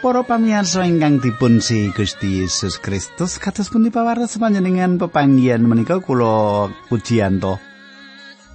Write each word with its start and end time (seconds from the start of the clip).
Para 0.00 0.24
pamirsa 0.24 0.88
ingkang 0.88 1.20
dipun 1.20 1.60
si 1.60 1.92
Gusti 1.92 2.40
Yesus 2.40 2.80
Kristus 2.80 3.36
kados 3.36 3.68
pundi 3.68 3.92
pawartos 3.92 4.40
panjenengan 4.40 4.96
pepanggihan 4.96 5.60
menika 5.60 6.00
kula 6.00 6.72
pujianto. 6.88 7.60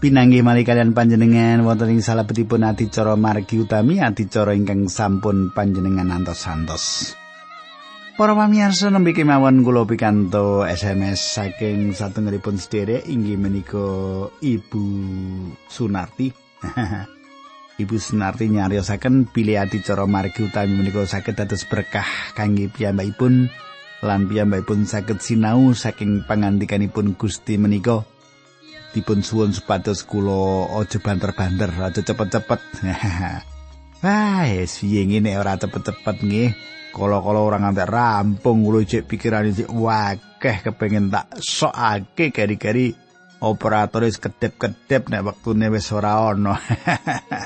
Pinanggih 0.01 0.41
malih 0.41 0.65
kalian 0.65 0.97
panjenengan 0.97 1.61
wonten 1.61 1.93
ing 1.93 2.01
salebetipun 2.01 2.65
adicara 2.65 3.13
margi 3.13 3.61
utami 3.61 4.01
adicara 4.01 4.57
ingkang 4.57 4.89
sampun 4.89 5.53
panjenengan 5.53 6.09
antos-antos. 6.17 7.13
Para 8.17 8.33
pamirsa 8.33 8.89
nembe 8.89 9.13
kemawon 9.13 9.61
kula 9.61 9.85
pikanto 9.85 10.65
SMS 10.65 11.21
saking 11.21 11.93
satunggalipun 11.93 12.57
sederek 12.57 13.05
inggih 13.05 13.37
menika 13.37 13.85
Ibu 14.41 14.85
Sunarti. 15.69 16.33
Ibu 17.75 17.99
Sunarti 17.99 18.47
nyariosaken 18.47 19.27
bilih 19.35 19.59
adicara 19.59 20.07
margi 20.07 20.47
utami 20.47 20.79
menika 20.79 21.03
saged 21.03 21.35
dados 21.35 21.67
berkah 21.67 22.07
kangge 22.31 22.71
piyambakipun 22.71 23.51
lan 23.99 24.31
piyambakipun 24.31 24.87
saged 24.87 25.19
sinau 25.19 25.75
saking 25.75 26.23
pangandikanipun 26.23 27.19
Gusti 27.19 27.59
menika. 27.59 28.07
Dipun 28.95 29.19
suwun 29.19 29.51
supados 29.51 30.07
kula 30.07 30.71
aja 30.79 31.03
banter-banter 31.03 31.67
aja 31.75 31.99
cepet-cepet. 31.99 32.61
Wah, 34.07 34.47
es 34.47 34.79
ngene 34.79 35.35
ora 35.35 35.59
cepet-cepet 35.59 36.23
nggih. 36.23 36.55
Kala-kala 36.95 37.43
ora 37.43 37.59
nganti 37.59 37.83
rampung 37.83 38.63
kula 38.63 38.87
cek 38.87 39.03
pikirane 39.03 39.51
cek 39.51 39.67
wakeh 39.67 40.63
kepengin 40.63 41.11
tak 41.11 41.27
sokake 41.43 42.31
kari-kari 43.45 43.53
operatoris 43.53 44.17
kedep-kedep 44.17 45.13
nek 45.13 45.23
wektune 45.25 45.69
wis 45.69 45.91
ora 45.93 46.33
ana. 46.33 46.57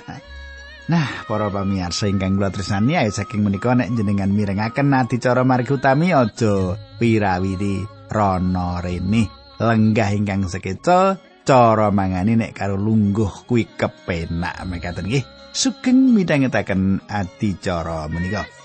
nah, 0.91 1.09
para 1.27 1.51
pamirsa 1.51 2.07
ingkang 2.07 2.39
kula 2.39 2.49
tresnani 2.49 2.95
ayo 2.95 3.11
saking 3.11 3.43
menika 3.43 3.75
nek 3.75 3.91
jenengan 3.91 4.31
mirengaken 4.31 4.95
adicara 4.95 5.43
margi 5.43 5.75
utami 5.75 6.15
aja 6.15 6.79
pirawiri 6.99 7.83
rono 8.07 8.79
rene. 8.79 9.27
Lenggah 9.59 10.09
ingkang 10.15 10.47
sekeca 10.47 11.19
cara 11.43 11.91
mangani 11.91 12.39
nek 12.39 12.55
karo 12.55 12.79
lungguh 12.79 13.43
kuwi 13.43 13.67
kepenak. 13.75 14.55
Mekaten 14.63 15.03
nggih 15.03 15.25
sugeng 15.51 16.15
midhangetaken 16.15 17.03
adicara 17.11 18.07
menika 18.07 18.58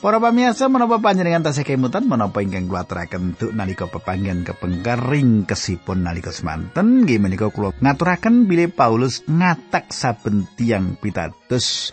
Para 0.00 0.16
pamirsa 0.16 0.72
menapa 0.72 0.96
panjenengan 0.96 1.44
tasih 1.44 1.60
kemutan 1.60 2.08
menapa 2.08 2.40
ingkang 2.40 2.72
kula 2.72 2.88
aturaken 2.88 3.36
duk 3.36 3.52
nalika 3.52 3.84
pepanggihan 3.84 4.40
kepengkering 4.48 5.44
kesipun 5.44 6.08
nalika 6.08 6.32
semanten 6.32 7.04
nggih 7.04 7.20
menika 7.20 7.52
kula 7.52 7.76
ngaturaken 7.84 8.48
bilih 8.48 8.72
Paulus 8.72 9.20
ngatak 9.28 9.92
saben 9.92 10.48
tiang 10.56 10.96
pitados 10.96 11.92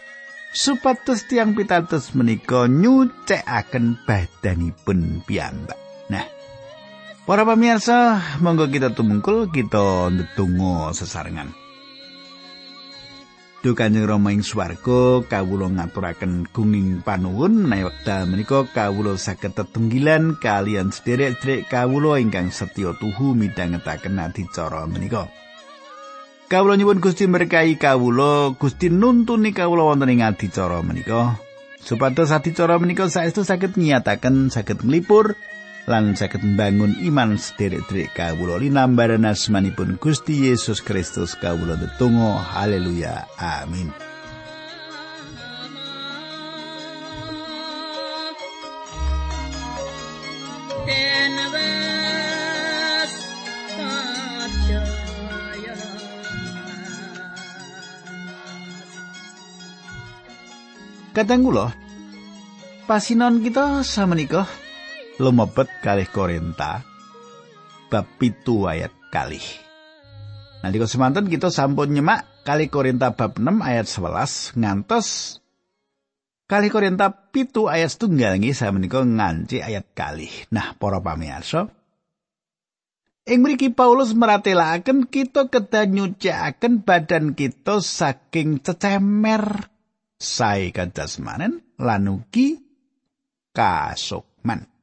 supados 0.55 1.27
tiang 1.27 1.51
pitados 1.51 2.15
menika 2.15 2.71
nyucekaken 2.71 3.99
badanipun 4.07 5.27
piyambak. 5.27 5.75
Nah, 6.07 6.23
para 7.27 7.43
pamirsa 7.43 8.23
monggo 8.39 8.71
kita 8.71 8.95
tumungkul 8.95 9.51
kita 9.51 10.15
ndedonga 10.15 10.95
sesarengan. 10.95 11.66
Duh 13.67 13.75
Kanjeng 13.75 14.07
Rama 14.07 14.31
ing 14.31 14.47
swarga 14.47 15.27
kawula 15.27 15.67
ngaturaken 15.67 16.47
gunging 16.55 17.03
panuwun 17.03 17.67
menawi 17.67 17.91
wekdal 17.91 18.23
menika 18.23 18.63
kawula 18.63 19.19
saged 19.19 19.59
tetunggilan 19.59 20.39
kalian 20.39 20.95
sederek-sederek 20.95 21.67
kawula 21.67 22.15
ingkang 22.15 22.47
setya 22.47 22.95
tuhu 22.95 23.35
midhangetaken 23.35 24.23
adicara 24.23 24.87
menika. 24.87 25.27
Kawula 26.47 26.79
nyuwun 26.79 27.03
Gusti 27.03 27.27
berkahi 27.27 27.75
kawula, 27.75 28.55
Gusti 28.55 28.87
nuntuni 28.87 29.51
kawula 29.51 29.91
wonten 29.91 30.15
ing 30.15 30.23
adicara 30.23 30.79
menika. 30.79 31.35
Supados 31.83 32.31
adicara 32.31 32.79
menika 32.79 33.11
saestu 33.11 33.43
saged 33.43 33.75
nyataken 33.75 34.47
saged 34.47 34.79
nglipur 34.79 35.35
lan 35.87 36.19
saged 36.19 36.43
mbangun 36.43 36.99
iman 37.07 37.39
sederek-sederek 37.39 38.11
kawula 38.11 38.59
linambaran 38.59 39.23
asmanipun 39.23 39.95
Gusti 40.03 40.51
Yesus 40.51 40.83
Kristus 40.83 41.31
kawula 41.39 41.79
tetunggal 41.79 42.43
haleluya. 42.43 43.23
Amin. 43.39 43.87
Kadang 61.15 61.49
kula 61.49 61.73
pasinon 62.85 63.41
kita 63.41 63.81
samenika 63.81 64.45
lumebet 65.17 65.69
kalih 65.81 66.09
Korinta 66.09 66.85
bab 67.89 68.05
pitu 68.21 68.69
ayat 68.69 68.93
kalih. 69.09 69.43
Nanti 70.61 70.75
kau 70.81 70.89
semantan 70.89 71.29
kita 71.29 71.53
sampun 71.53 71.93
nyemak 71.93 72.45
kali 72.45 72.69
Korinta 72.69 73.13
bab 73.13 73.37
6 73.37 73.61
ayat 73.61 73.85
11 73.89 74.57
ngantos 74.57 75.07
kali 76.45 76.69
Korinta 76.69 77.09
pitu 77.09 77.69
ayat 77.69 77.93
setunggal 77.93 78.37
saya 78.53 78.73
menika 78.73 79.01
nganci 79.01 79.61
ayat 79.61 79.91
kalih. 79.97 80.31
Nah, 80.53 80.73
para 80.77 81.01
pamirsa, 81.01 81.69
Ing 83.27 83.43
mriki 83.43 83.75
Paulus 83.75 84.15
meratelaken 84.15 85.11
kita 85.11 85.51
kedah 85.51 85.83
nyucikaken 85.83 86.87
badan 86.87 87.35
kita 87.35 87.83
saking 87.83 88.63
cecemer 88.63 89.67
sae 90.15 90.71
kadasmanen 90.71 91.75
lan 91.75 92.07
ugi 92.07 92.55
kasukman. 93.51 94.76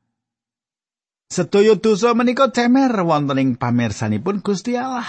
Sedaya 1.29 1.75
dosa 1.75 2.13
menika 2.13 2.53
cemer 2.53 2.93
wonten 3.03 3.41
ing 3.41 3.51
pamirsanipun 3.57 4.45
Gusti 4.45 4.77
Allah. 4.77 5.09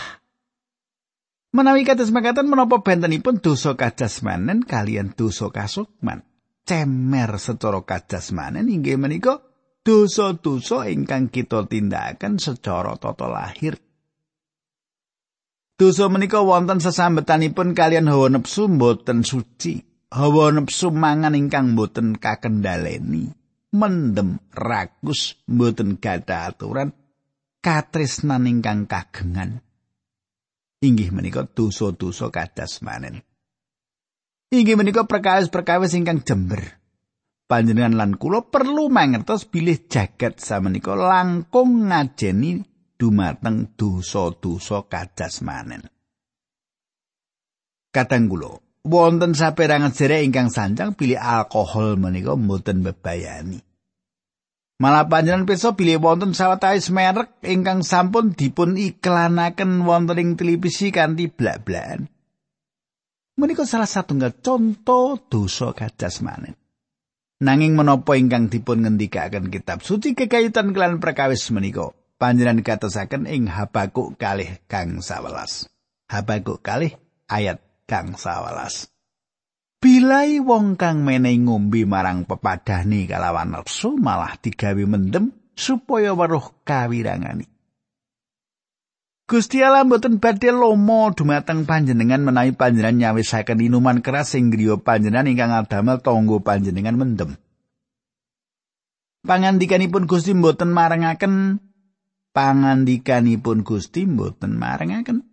Menawi 1.55 1.87
kados 1.87 2.11
makaten 2.11 2.51
menapa 2.51 2.83
bentenipun 2.83 3.39
dosa 3.39 3.79
kajasmanen 3.79 4.67
kalian 4.67 5.15
dosa 5.15 5.47
kasukman. 5.47 6.27
Cemer 6.67 7.39
secara 7.39 7.79
kajasmanen 7.85 8.67
inggih 8.67 8.99
menika 8.99 9.39
dosa-dosa 9.85 10.89
ingkang 10.91 11.31
kita 11.31 11.63
tindakaken 11.69 12.41
secara 12.41 12.99
tata 12.99 13.27
lahir. 13.31 13.79
Dosa 15.79 16.07
menika 16.07 16.43
wonten 16.43 16.83
sesambetanipun 16.83 17.71
kalian 17.71 18.07
hawa 18.11 18.31
nepsu 18.31 18.71
mboten 18.71 19.23
suci. 19.23 19.79
Hawa 20.11 20.51
nepsu 20.55 20.91
mangan 20.91 21.35
ingkang 21.35 21.75
mboten 21.75 22.15
kakendaleni. 22.19 23.44
Mendem 23.75 24.39
rakus 24.55 25.35
mboten 25.51 25.99
gadah 25.99 26.55
aturan 26.55 26.95
katresnan 27.59 28.47
ingkang 28.47 28.87
kagengan. 28.87 29.59
Inggih 30.85 31.09
menika 31.09 31.49
dosa-dosa 31.49 32.29
kadas 32.29 32.85
manen. 32.85 33.25
Inggih 34.53 34.77
menika 34.77 35.09
perkawis-perkawis 35.09 35.97
ingkang 35.97 36.21
jember. 36.21 36.61
Panjenengan 37.45 37.97
lan 37.97 38.11
kula 38.21 38.45
perlu 38.45 38.89
mangertos 38.89 39.49
bilih 39.49 39.89
jagat 39.89 40.37
samenika 40.41 40.93
langkung 40.93 41.89
ngajeni 41.89 42.61
dumateng 43.01 43.73
dosa-dosa 43.73 44.85
kadas 44.85 45.41
manen. 45.41 45.81
Kadang 47.89 48.29
kula 48.29 48.61
wonten 48.85 49.33
saperangan 49.33 49.89
jerek 49.89 50.21
ingkang 50.21 50.53
sanjang 50.53 50.93
pilih 50.93 51.17
alkohol 51.17 51.97
menika 51.97 52.37
mboten 52.37 52.85
bebayani. 52.85 53.64
Malah 54.75 55.07
panjenengan 55.07 55.47
pirsa 55.47 55.71
pilih 55.71 56.03
wonten 56.03 56.35
sawetawis 56.35 56.91
merek 56.91 57.39
ingkang 57.47 57.79
sampun 57.79 58.35
dipun 58.35 58.75
iklanaken 58.75 59.87
wonten 59.87 60.19
ing 60.19 60.29
televisi 60.35 60.91
kanthi 60.91 61.31
blak-blakan. 61.31 62.11
Menika 63.39 63.63
salah 63.63 63.87
satunggal 63.87 64.35
contoh 64.43 65.15
dosa 65.31 65.71
manen. 66.23 66.59
Nanging 67.39 67.75
menapa 67.75 68.15
ingkang 68.15 68.47
dipun 68.47 68.83
ngendikaken 68.83 69.51
kitab 69.51 69.83
suci 69.83 70.15
kekayutan 70.15 70.71
kelan 70.71 71.03
perkawis 71.03 71.51
menika 71.51 71.91
panjenengan 72.15 72.63
katosaken 72.63 73.27
ing 73.27 73.51
Habakuk 73.51 74.15
kalih 74.15 74.59
kang 74.71 75.03
sawelas. 75.03 75.67
Habakuk 76.07 76.63
kalih 76.63 76.95
ayat 77.27 77.59
kang 77.87 78.15
sawelas. 78.15 78.87
Bilai 79.85 80.41
wong 80.41 80.81
kang 80.81 81.05
menehi 81.05 81.45
ngombe 81.45 81.85
marang 81.85 82.25
pepadane 82.25 83.05
kalawan 83.05 83.53
nafsu 83.53 83.93
malah 83.93 84.33
digawe 84.33 84.81
mendem 84.81 85.29
supaya 85.53 86.09
weruh 86.17 86.57
kawirangani. 86.65 87.45
Gusti 89.29 89.61
Allah 89.61 89.85
mboten 89.85 90.17
badhe 90.17 90.49
lomo 90.49 91.13
dumateng 91.13 91.69
panjenengan 91.69 92.25
menawi 92.25 92.57
panjenengan 92.57 92.97
nyawisaken 92.97 93.61
inuman 93.61 94.01
keras 94.01 94.33
sing 94.33 94.49
griya 94.49 94.81
panjenengan 94.81 95.29
ingkang 95.29 95.53
adamel 95.53 96.01
tangga 96.01 96.41
panjenengan 96.41 96.97
mendem. 96.97 97.37
Pangandikanipun 99.21 100.09
Gusti 100.09 100.33
mboten 100.33 100.73
marengaken 100.73 101.61
pangandikanipun 102.33 103.61
Gusti 103.61 104.09
mboten 104.09 104.57
marengaken. 104.57 105.29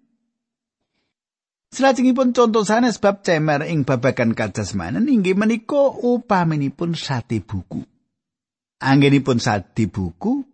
Salajengipun 1.72 2.36
contoh 2.36 2.68
sanes 2.68 3.00
bab 3.00 3.24
cemer 3.24 3.64
ing 3.64 3.88
babagan 3.88 4.36
kajasmanen 4.36 5.08
inggih 5.08 5.32
menika 5.32 5.88
upaminipun 5.88 6.92
sate 6.92 7.40
buku. 7.40 7.80
Anggenipun 8.76 9.40
sate 9.40 9.88
buku 9.88 10.44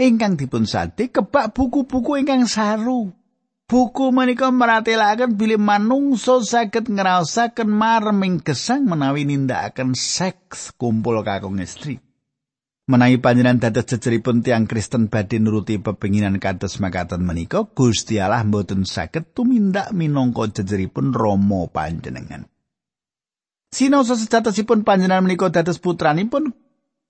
ingkang 0.00 0.40
dipun 0.40 0.64
sate 0.64 1.12
kebak 1.12 1.52
buku-buku 1.52 2.24
ingkang 2.24 2.48
saru. 2.48 3.12
Buku 3.68 4.08
menika 4.08 4.48
meratelaken 4.48 5.36
bilih 5.36 5.60
manungsa 5.60 6.40
saged 6.40 6.88
ngraosaken 6.88 7.68
marming 7.68 8.40
gesang 8.40 8.88
menawi 8.88 9.28
nindakaken 9.28 9.92
seks 9.92 10.72
kumpul 10.72 11.20
kakung 11.20 11.60
istri. 11.60 12.00
Menawi 12.88 13.20
panjenengan 13.20 13.60
dados 13.60 13.84
jejeripun 13.84 14.40
tiang 14.40 14.64
Kristen 14.64 15.12
badhe 15.12 15.36
nuruti 15.36 15.76
pepinginan 15.76 16.40
kados 16.40 16.80
makaten 16.80 17.20
menika, 17.20 17.68
Gusti 17.68 18.16
Allah 18.16 18.40
mboten 18.48 18.88
saged 18.88 19.36
tumindak 19.36 19.92
minangka 19.92 20.48
jejeripun 20.48 21.12
Rama 21.12 21.68
panjenengan. 21.68 22.48
Sinoso 23.68 24.16
sejatosipun 24.16 24.88
panjenengan 24.88 25.20
menika 25.20 25.52
dados 25.52 25.76
putranipun 25.76 26.48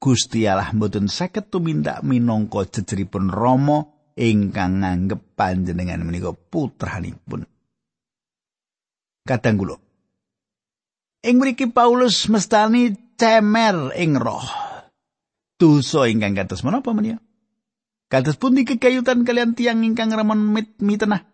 Gusti 0.03 0.51
Allah 0.51 0.75
mboten 0.75 1.07
saged 1.07 1.47
tumindak 1.47 2.03
minangka 2.03 2.67
jejeripun 2.67 3.31
Rama 3.31 3.87
ingkang 4.19 4.83
nganggep 4.83 5.39
panjenengan 5.39 6.03
menika 6.03 6.35
putranipun. 6.35 7.47
Kadang 9.23 9.55
kula. 9.55 9.79
Ing 11.23 11.39
mriki 11.39 11.71
Paulus 11.71 12.27
mestani 12.27 12.99
cemer 13.15 13.95
ing 13.95 14.19
roh. 14.19 14.68
Dosa 15.59 16.07
ingkang 16.07 16.39
kados 16.39 16.63
menapa 16.63 16.95
menika? 16.95 17.19
Kados 18.09 18.39
pundi 18.39 18.63
kekayutan 18.63 19.27
kalian 19.27 19.53
tiang 19.59 19.83
ingkang 19.83 20.15
remon 20.15 20.55
mit 20.55 20.79
mitenah? 20.79 21.27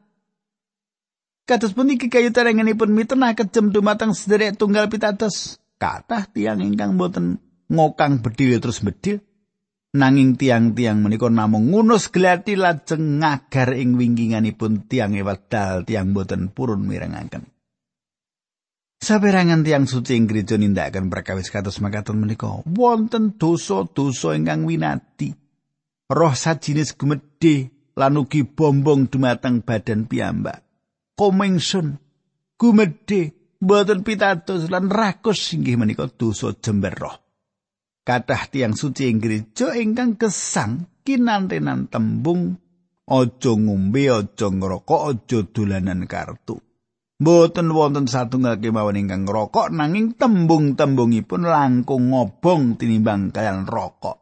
Kados 1.44 1.76
pundi 1.76 2.00
kekayutan 2.00 2.50
rengenipun 2.50 2.90
mitenah 2.90 3.36
kejem 3.36 3.68
dumateng 3.68 4.16
sederek 4.16 4.56
tunggal 4.56 4.88
pitados? 4.88 5.60
Kathah 5.76 6.24
tiang 6.32 6.64
ingkang 6.64 6.96
boten 6.96 7.38
ngokang 7.68 8.24
bedil 8.24 8.56
terus 8.58 8.80
bedil 8.80 9.20
nanging 9.94 10.34
tiang-tiang 10.34 10.98
menika 10.98 11.30
namung 11.30 11.70
ngunus 11.70 12.10
glati 12.10 12.58
lajeng 12.58 13.22
ngagar 13.22 13.78
ing 13.78 13.94
wingkinganipun 13.94 14.90
tiang 14.90 15.14
wedal 15.14 15.86
tiang 15.86 16.10
boten 16.10 16.50
purun 16.50 16.82
mirengaken 16.82 17.53
Saperangan 19.04 19.60
tiang 19.60 19.84
suci 19.84 20.16
ing 20.16 20.24
gereja 20.24 20.56
nindakaken 20.56 21.12
perkawis 21.12 21.52
kados 21.52 21.76
makaten 21.84 22.16
menika. 22.16 22.64
Wonten 22.64 23.36
dosa-dosa 23.36 24.32
ingkang 24.32 24.64
winati 24.64 25.28
roh 26.08 26.32
sajinis 26.32 26.96
gumedhe 26.96 27.68
lan 28.00 28.16
ugi 28.16 28.48
bombong 28.48 29.12
dumateng 29.12 29.60
badan 29.60 30.08
piyambak. 30.08 30.64
Komengsun 31.20 32.00
gumedhe 32.56 33.36
boten 33.60 34.00
pitados 34.08 34.72
lan 34.72 34.88
rakus 34.88 35.52
inggih 35.52 35.76
menika 35.76 36.08
dosa 36.08 36.56
jember 36.56 36.96
roh. 36.96 37.16
Kathah 38.08 38.48
tiang 38.48 38.72
suci 38.72 39.12
ing 39.12 39.20
gereja 39.20 39.76
ingkang 39.76 40.16
gesang 40.16 41.04
kinantenan 41.04 41.92
tembung 41.92 42.56
aja 43.04 43.52
ngombe 43.52 44.08
aja 44.08 44.48
ngrokok 44.48 45.02
aja 45.12 45.44
dolanan 45.44 46.08
kartu 46.08 46.56
Mboten 47.14 47.70
wonten 47.70 48.10
satunggal 48.10 48.58
kemawon 48.58 48.98
ingkang 48.98 49.22
ngrokok 49.22 49.70
nanging 49.70 50.18
tembung-tembungipun 50.18 51.46
langkung 51.46 52.10
ngobong 52.10 52.74
tinimbang 52.74 53.30
kalian 53.30 53.70
rokok. 53.70 54.18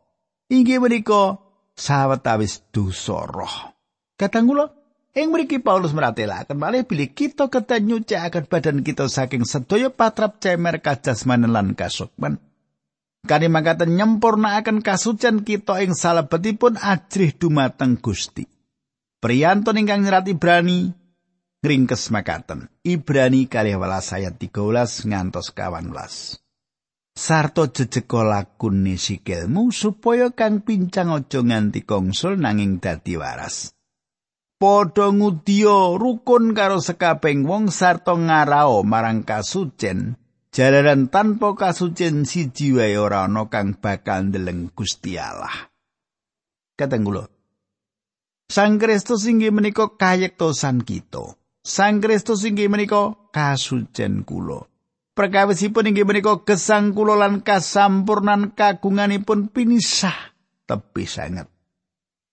Inggih 0.53 0.77
menika 0.77 1.41
sawetawis 1.73 2.69
dosa 2.69 3.25
roh. 3.25 3.73
Kadang 4.21 4.45
kula 4.45 4.69
ing 5.17 5.33
mriki 5.33 5.57
Paulus 5.65 5.97
meratelaken 5.97 6.61
malih 6.61 6.85
bilih 6.85 7.17
kita 7.17 7.49
kedah 7.49 7.81
nyucikaken 7.81 8.45
badan 8.45 8.85
kita 8.85 9.09
saking 9.09 9.49
sedaya 9.49 9.89
patrap 9.89 10.37
cemer 10.45 10.85
kajasmanen 10.85 11.49
lan 11.49 11.73
kasukman. 11.73 12.37
Kani 13.25 13.49
mangkaten 13.49 13.97
nyempurnakaken 13.97 14.85
kasucen 14.85 15.49
kita 15.49 15.81
ing 15.81 15.97
salebetipun 15.97 16.77
ajrih 16.77 17.33
dumateng 17.41 17.97
Gusti. 17.97 18.45
Priyantun 19.23 19.81
ingkang 19.81 20.05
nyerat 20.05 20.29
Ibrani 20.29 20.91
ngringkes 21.63 22.11
makaten. 22.11 22.67
Ibrani 22.83 23.47
kalih 23.47 23.79
welas 23.79 24.11
ayat 24.11 24.35
13 24.37 25.07
ngantos 25.07 25.55
kawan 25.55 25.95
welas. 25.95 26.43
Sarto 27.15 27.71
jejeko 27.71 28.27
lakune 28.27 28.99
sikilmu 28.99 29.71
supaya 29.71 30.35
kang 30.35 30.67
pincang 30.67 31.15
aja 31.15 31.41
nganti 31.45 31.87
kongsul 31.87 32.41
nanging 32.41 32.83
dadi 32.83 33.15
waras. 33.15 33.71
Padha 34.59 35.15
ngudiya 35.15 35.99
rukun 35.99 36.55
karo 36.55 36.83
sekabeng 36.83 37.47
wong 37.47 37.71
sarta 37.71 38.15
ngarao 38.15 38.83
marang 38.83 39.23
kasucen 39.23 40.19
jalaran 40.51 41.11
tanpa 41.11 41.55
kasucen 41.55 42.27
siji 42.27 42.75
wae 42.75 42.95
ora 42.99 43.27
ana 43.27 43.47
kang 43.47 43.79
bakal 43.79 44.31
ndeleng 44.31 44.71
Gusti 44.75 45.15
Allah. 45.19 45.71
Sang 48.51 48.75
Kristus 48.81 49.29
inggih 49.31 49.55
menika 49.55 49.95
kayektosan 49.95 50.83
kita. 50.83 51.42
Sang 51.63 52.03
Kristus 52.03 52.43
inggih 52.43 52.67
menika 52.67 53.15
kasucen 53.31 54.27
kula. 54.27 54.67
Perkawisipun 55.15 55.95
inggih 55.95 56.03
menika 56.03 56.43
gesang 56.43 56.91
kula 56.91 57.15
lan 57.15 57.47
kasampurnan 57.47 58.59
kagunganipun 58.59 59.47
pinisah 59.55 60.35
tepi 60.67 61.07
sanget. 61.07 61.47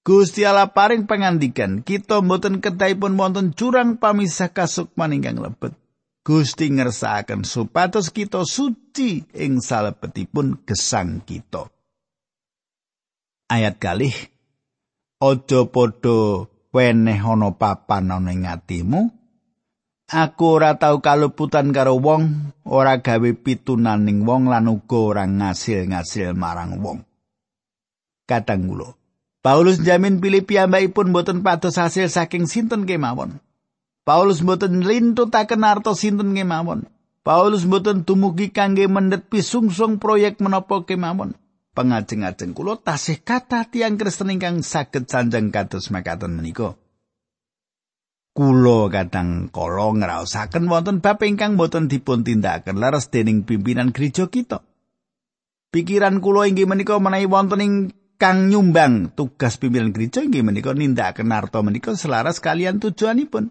Gusti 0.02 0.42
Allah 0.42 0.74
paring 0.74 1.06
pangandikan 1.06 1.86
kita 1.86 2.26
mboten 2.26 2.66
kedahipun 2.66 3.14
wonten 3.14 3.54
jurang 3.54 4.02
pamisah 4.02 4.50
kasukman 4.50 5.14
ingkang 5.14 5.38
lebet. 5.38 5.78
Gusti 6.26 6.74
ngersakaken 6.74 7.46
supados 7.46 8.10
kita 8.10 8.42
suci 8.42 9.30
ing 9.38 9.62
salebetipun 9.62 10.66
gesang 10.66 11.22
kita. 11.22 11.70
Ayat 13.50 13.78
kalih 13.78 14.14
Aja 15.20 15.68
padha 15.68 16.48
weneh 16.72 17.20
ana 17.20 17.52
papan 17.54 18.10
ana 18.10 18.32
ing 18.32 18.48
atimu. 18.48 19.19
Aku 20.10 20.58
ora 20.58 20.74
tau 20.82 21.06
kaluputan 21.06 21.70
karo 21.70 22.02
wong, 22.02 22.50
ora 22.66 22.98
gawe 22.98 23.30
pitunaning 23.46 24.26
wong 24.26 24.50
lan 24.50 24.66
uga 24.66 24.98
ora 24.98 25.24
ngasil-ngasil 25.30 26.34
marang 26.34 26.82
wong. 26.82 27.06
Kadang 28.26 28.66
kula 28.66 28.98
Paulus 29.40 29.80
jamin 29.80 30.20
pilih 30.20 30.44
piyambakipun 30.44 31.16
boten 31.16 31.46
pados 31.46 31.80
hasil 31.80 32.12
saking 32.12 32.50
sinten 32.50 32.84
kemawon. 32.84 33.40
Paulus 34.02 34.42
mboten 34.42 34.84
lintutaken 34.84 35.62
arta 35.62 35.94
sinten 35.94 36.36
kemawon. 36.36 36.90
Paulus 37.22 37.64
mboten 37.64 38.02
dumugi 38.02 38.52
kangge 38.52 38.90
mendhet 38.90 39.30
pisungsung 39.32 40.02
proyek 40.02 40.42
menapa 40.44 40.84
kemawon. 40.84 41.38
Pengajeng-ajeng 41.78 42.52
kula 42.58 42.82
tasih 42.82 43.22
kata 43.22 43.70
tiang 43.70 43.96
Kristen 43.96 44.34
ingkang 44.34 44.66
saged 44.66 45.08
sanjang 45.08 45.54
kados 45.54 45.88
makaten 45.94 46.34
menika. 46.34 46.76
Kula 48.30 48.94
kadang 48.94 49.50
kala 49.50 49.92
ngraosaken 49.98 50.70
wonten 50.70 51.02
bab 51.02 51.20
ingkang 51.26 51.58
boten 51.58 51.90
dipun 51.90 52.22
tindakaken 52.22 52.78
leres 52.78 53.10
dening 53.10 53.44
pimpinan 53.44 53.90
gereja 53.90 54.30
kita. 54.30 54.62
Pikiran 55.74 56.22
kula 56.22 56.46
inggih 56.46 56.70
menika 56.70 57.02
menawi 57.02 57.26
wonten 57.26 57.60
ing 57.60 57.74
kang 58.22 58.48
nyumbang 58.54 59.12
tugas 59.18 59.58
pimpinan 59.58 59.92
gereja 59.92 60.22
inggih 60.22 60.46
menika 60.46 60.72
nindakaken 60.78 61.34
arta 61.34 61.60
menika 61.66 61.98
selaras 61.98 62.38
kalian 62.38 62.78
tujuanipun. 62.78 63.50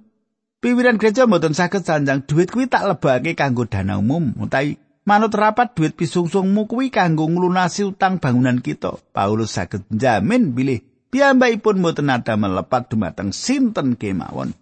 Pimpinan 0.62 0.98
gereja 0.98 1.26
mboten 1.26 1.58
saged 1.58 1.82
sanjang 1.82 2.26
duit 2.26 2.50
kuwi 2.50 2.70
tak 2.70 2.86
lebake 2.86 3.34
kanggo 3.34 3.66
dana 3.66 3.98
umum 3.98 4.34
utawi 4.38 4.78
manut 5.06 5.34
rapat 5.34 5.74
duit 5.74 5.94
pisungsungmu 5.98 6.70
kuwi 6.70 6.94
kanggo 6.94 7.26
nglunasi 7.26 7.82
utang 7.82 8.22
bangunan 8.22 8.62
kita. 8.62 8.94
Paulus 9.10 9.58
saged 9.58 9.90
jamin 9.90 10.54
bilih 10.54 10.80
piyambakipun 11.10 11.82
mboten 11.82 12.14
ada 12.14 12.38
melepat 12.38 12.88
dumateng 12.88 13.34
sinten 13.34 13.98
kemawon. 13.98 14.54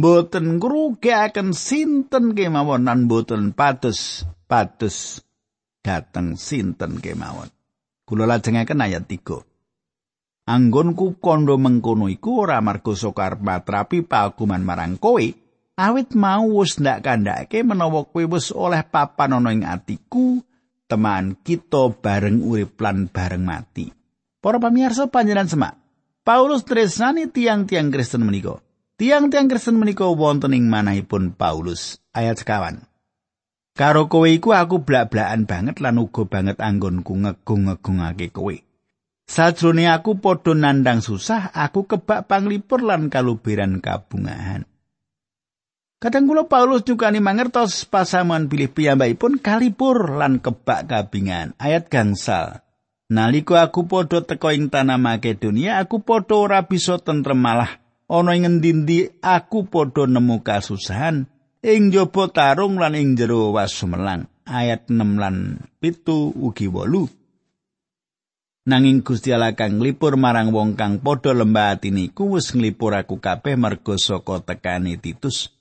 Mboten 0.00 0.56
ngrugiaken 0.56 1.52
sinten 1.52 2.32
kemawon 2.32 2.88
lan 2.88 3.04
mboten 3.04 3.52
patus 3.52 4.24
patus 4.48 5.20
dateng 5.84 6.40
sinten 6.40 7.04
kemawon. 7.04 7.52
Kula 8.08 8.24
lajengaken 8.24 8.80
ayat 8.80 9.04
3. 9.04 10.48
Anggonku 10.48 11.20
kondo 11.20 11.60
mengkono 11.60 12.08
iku 12.08 12.48
ora 12.48 12.64
marga 12.64 12.96
saka 12.96 13.36
matrapi 13.36 14.00
pakuman 14.00 14.64
marang 14.64 14.96
kowe 14.96 15.20
awit 15.76 16.16
mau 16.16 16.48
wis 16.64 16.80
ndak 16.80 17.04
kandhake 17.04 17.60
menawa 17.60 18.08
kowe 18.08 18.24
wis 18.24 18.56
oleh 18.56 18.80
papan 18.80 19.36
ana 19.36 19.52
ing 19.52 19.68
atiku 19.68 20.40
teman 20.88 21.36
kita 21.44 21.92
bareng 21.92 22.40
urip 22.40 22.80
lan 22.80 23.12
bareng 23.12 23.44
mati 23.44 23.92
para 24.40 24.56
pamirsa 24.56 25.12
panjenengan 25.12 25.48
semak 25.48 25.74
Paulus 26.20 26.64
tresnani 26.68 27.32
tiang-tiang 27.32 27.92
Kristen 27.92 28.24
menika 28.24 28.60
Tiang-tiang 29.00 29.48
Kristen 29.48 29.80
menika 29.80 30.04
wonten 30.04 30.52
ing 30.52 30.68
manahipun 30.68 31.32
Paulus 31.32 32.04
ayat 32.12 32.44
sekawan. 32.44 32.84
Karo 33.72 34.12
kowe 34.12 34.28
iku 34.28 34.52
aku 34.52 34.84
blak-blakan 34.84 35.48
banget 35.48 35.80
lan 35.80 35.96
uga 35.96 36.28
banget 36.28 36.60
anggonku 36.60 37.16
ngegung-ngegungake 37.16 38.28
kowe. 38.28 38.52
Sajrone 39.24 39.88
aku 39.88 40.20
padha 40.20 40.52
nandang 40.52 41.00
susah, 41.00 41.48
aku 41.48 41.88
kebak 41.88 42.28
panglipur 42.28 42.84
lan 42.84 43.08
kalubiran 43.08 43.80
kabungahan. 43.80 44.68
Kadang 45.96 46.28
kula 46.28 46.44
Paulus 46.44 46.84
nyukani 46.84 47.24
mangertos 47.24 47.88
pasaman 47.88 48.52
pilih 48.52 48.68
piyambakipun 48.68 49.40
kalipur 49.40 50.12
lan 50.12 50.44
kebak 50.44 50.92
kabingan. 50.92 51.56
Ayat 51.56 51.88
gangsal. 51.88 52.60
Nalika 53.08 53.64
aku 53.64 53.88
padha 53.88 54.20
teka 54.20 54.52
ing 54.52 54.68
tanah 54.68 55.00
Makedonia, 55.00 55.80
aku 55.80 56.04
padha 56.04 56.36
ora 56.36 56.60
bisa 56.68 57.00
tentrem 57.00 57.40
malah 57.40 57.79
ana 58.10 58.34
ing 58.34 58.50
ngendi 58.58 59.22
aku 59.22 59.70
padha 59.70 60.10
nemu 60.10 60.42
kasusahan. 60.42 61.30
Ing 61.60 61.92
jaba 61.92 62.26
tarung 62.32 62.80
lan 62.80 62.96
ing 62.96 63.14
jero 63.14 63.52
wasumelang 63.52 64.26
ayat 64.48 64.88
6 64.88 64.96
lan 65.20 65.60
pitu 65.78 66.32
ugi 66.32 66.66
wolu. 66.66 67.06
Nanging 68.64 69.04
Gusti 69.04 69.32
Allah 69.32 69.52
kang 69.52 69.76
nglipur 69.76 70.16
marang 70.16 70.56
wong 70.56 70.72
kang 70.76 71.04
padha 71.04 71.36
lembah 71.36 71.76
ati 71.76 71.92
niku 71.92 72.36
wis 72.36 72.52
nglipur 72.56 72.96
aku 72.96 73.20
kabeh 73.20 73.60
mergo 73.60 74.00
saka 74.00 74.40
tekane 74.40 74.96
Titus. 74.96 75.52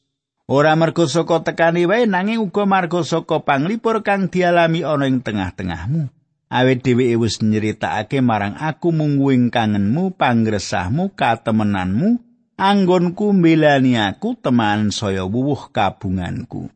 Ora 0.48 0.72
mergo 0.79 1.03
saka 1.03 1.44
tekane 1.44 1.84
wae 1.84 2.08
nanging 2.08 2.39
uga 2.39 2.63
margo 2.63 3.03
saka 3.03 3.44
panglipur 3.44 4.00
kang 4.00 4.32
dialami 4.32 4.88
ana 4.88 5.03
ing 5.03 5.20
tengah-tengahmu. 5.20 6.08
Awet 6.50 6.82
dheweke 6.82 7.20
wis 7.20 7.44
nyeritakake 7.44 8.24
marang 8.24 8.56
aku 8.56 8.96
mungguing 8.96 9.51
kangenmu 9.51 10.15
pangresahmu 10.15 11.12
katemenanmu 11.13 12.28
anggonku 12.60 13.32
mbelani 13.32 13.96
aku 13.96 14.36
teman 14.36 14.92
saya 14.92 15.24
wuwuh 15.24 15.72
kabunganku. 15.72 16.68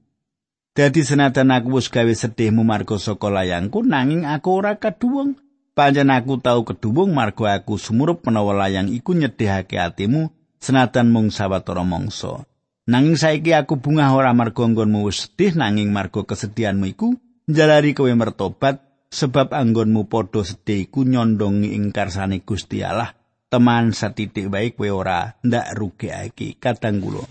Dadi 0.74 1.04
senajan 1.04 1.52
aku 1.52 1.78
wis 1.78 1.92
gawe 1.92 2.10
sedihmu 2.10 2.64
marga 2.64 2.96
saka 2.98 3.28
layangku 3.30 3.84
nanging 3.84 4.24
aku 4.24 4.64
ora 4.64 4.80
keduwung. 4.80 5.38
Panjen 5.76 6.10
aku 6.10 6.40
tau 6.40 6.64
keduwung 6.64 7.12
marga 7.12 7.60
aku 7.60 7.76
sumurup 7.76 8.24
menawa 8.26 8.66
layang 8.66 8.90
iku 8.90 9.14
nyedihake 9.14 9.78
atimu 9.78 10.32
senajan 10.58 11.12
mung 11.12 11.30
sawetara 11.30 11.84
mangsa. 11.84 12.48
Nanging 12.90 13.20
saiki 13.20 13.52
aku 13.54 13.78
bungah 13.78 14.16
ora 14.16 14.32
marga 14.32 14.66
anggonmu 14.66 15.06
wis 15.06 15.28
sedih 15.28 15.54
nanging 15.60 15.92
marga 15.92 16.24
kesedihanmu 16.26 16.90
iku 16.96 17.14
njalari 17.46 17.92
kowe 17.94 18.10
mertobat 18.16 18.82
sebab 19.14 19.54
anggonmu 19.54 20.10
padha 20.10 20.42
sedih 20.42 20.90
iku 20.90 21.06
nyondongi 21.06 21.76
ing 21.76 21.94
karsane 21.94 22.42
Gusti 22.42 22.82
Allah. 22.82 23.14
Teman 23.54 23.94
satitik 23.94 24.50
baik 24.50 24.82
kowe 24.82 24.90
ora 24.90 25.38
ndak 25.46 25.78
rugekake 25.78 26.58
kadang 26.58 26.98
kula. 26.98 27.22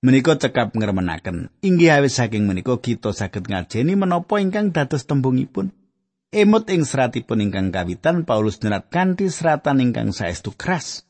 Menika 0.00 0.40
cekap 0.40 0.72
ngremenaken. 0.72 1.52
Inggih 1.60 1.92
awis 1.92 2.16
saking 2.16 2.48
menika 2.48 2.80
kita 2.80 3.12
saged 3.12 3.44
ngajeni 3.44 3.92
menapa 3.92 4.40
ingkang 4.40 4.72
dados 4.72 5.04
tembungipun. 5.04 5.68
Emut 6.32 6.64
ing 6.72 6.88
seratipun 6.88 7.44
ingkang 7.44 7.68
kawitan 7.68 8.24
Paulus 8.24 8.56
nyerat 8.64 8.88
kanthi 8.88 9.28
seratan 9.28 9.84
ingkang 9.84 10.16
saestu 10.16 10.56
keras. 10.56 11.04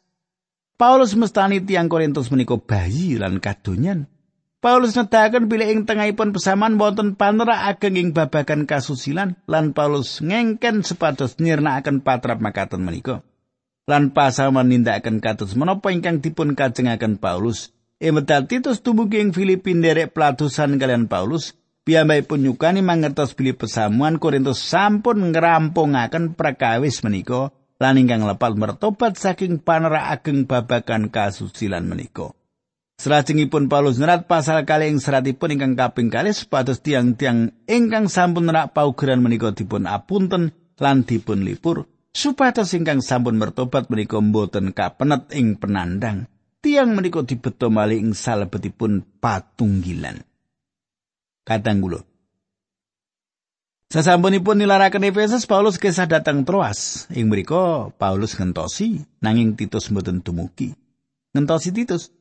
Paulus 0.75 1.15
mestani 1.15 1.63
tiang 1.63 1.87
Korintus 1.87 2.35
menika 2.35 2.59
bayi 2.59 3.15
lan 3.21 3.39
kadonyan. 3.39 4.11
Paulus 4.59 4.99
nedahaken 4.99 5.47
bilih 5.47 5.71
ing 5.71 5.81
tengahipun 5.87 6.35
pesaman 6.35 6.75
wonten 6.83 7.15
panera 7.15 7.71
ageng 7.71 7.95
ing 7.95 8.11
babagan 8.11 8.67
kasusilan 8.67 9.39
lan 9.47 9.71
Paulus 9.71 10.19
ngengken 10.19 10.83
sepados 10.83 11.39
nyirnakaken 11.39 12.03
patrap 12.03 12.43
makaten 12.43 12.83
menika. 12.83 13.23
Lan 13.89 14.13
pasaman 14.13 14.69
nindakaken 14.69 15.25
kados 15.25 15.57
menapa 15.57 15.89
ingkang 15.89 16.21
dipun 16.21 16.53
kajengaken 16.53 17.17
Paulus. 17.17 17.73
Emedal 17.99 18.47
Titus 18.47 18.85
tumugi 18.85 19.19
ing 19.19 19.35
Filipin 19.35 19.83
derek 19.83 20.15
pelatusan 20.15 20.79
kalian 20.79 21.11
Paulus, 21.11 21.57
piyambakipun 21.83 22.45
nyukani 22.47 22.85
mangertos 22.85 23.35
bilih 23.35 23.59
pesamuan 23.59 24.21
Korintus 24.21 24.63
sampun 24.63 25.33
ngerampungaken 25.33 26.37
prakawis 26.37 27.03
menika 27.03 27.51
lan 27.81 27.99
ingkang 27.99 28.23
lepat 28.23 28.55
mertobat 28.55 29.17
saking 29.19 29.59
panera 29.59 30.13
ageng 30.13 30.45
babakan 30.45 31.09
kasusilan 31.11 31.89
menika. 31.89 32.31
Selajengipun 33.03 33.73
Paulus 33.73 33.97
nerat 33.99 34.29
pasal 34.29 34.63
kali 34.69 34.93
ing 34.93 35.01
seratipun 35.01 35.59
ingkang 35.59 35.75
kaping 35.75 36.13
kali 36.13 36.31
supados 36.37 36.85
tiang-tiang 36.85 37.57
ingkang 37.65 38.07
sampun 38.07 38.47
nerak 38.47 38.77
paugeran 38.77 39.25
menika 39.25 39.51
dipun 39.57 39.89
apunten 39.89 40.55
lan 40.79 41.03
dipun 41.03 41.43
lipur 41.43 41.89
supados 42.13 42.73
ingkang 42.75 43.01
sampun 43.05 43.37
mertobat 43.37 43.89
menika 43.93 44.19
mboten 44.19 44.77
kapenet 44.77 45.31
ing 45.35 45.57
penandang 45.57 46.27
tiang 46.61 46.93
menika 46.93 47.23
dibeto 47.25 47.71
malih 47.73 48.03
ing 48.03 48.13
salebetipun 48.13 49.07
patunggilan 49.23 50.23
kadang 51.47 51.81
kula 51.81 52.03
Sasampunipun 53.89 54.61
nilaraken 54.61 55.09
Efesus 55.09 55.49
Paulus 55.49 55.81
kesah 55.81 56.05
datang 56.05 56.45
Troas. 56.45 57.09
Ing 57.09 57.33
mriku 57.33 57.89
Paulus 57.97 58.37
ngentosi 58.37 59.01
nanging 59.25 59.57
Titus 59.57 59.89
mboten 59.89 60.21
dumugi. 60.21 60.77
Ngentosi 61.33 61.73
Titus. 61.73 62.13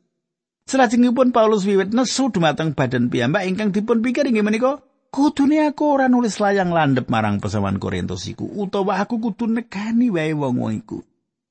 Salajengipun 0.63 1.36
Paulus 1.36 1.67
wiwit 1.67 1.91
nesu 1.91 2.32
dumateng 2.32 2.72
badan 2.72 3.12
piyambak 3.12 3.44
ingkang 3.44 3.75
dipun 3.75 4.00
pikir 4.00 4.32
inggih 4.32 4.48
menika 4.48 4.79
kudune 5.17 5.65
aku 5.65 5.97
ora 5.97 6.05
nulis 6.05 6.38
layang 6.38 6.69
landhep 6.69 7.09
marang 7.09 7.41
pesawan 7.41 7.81
Korintus 7.81 8.29
iku 8.29 8.45
utawa 8.45 9.01
aku 9.01 9.17
kudu 9.17 9.50
nekani 9.50 10.13
wae 10.13 10.38
wong-wong 10.38 10.86
iku. 10.86 11.01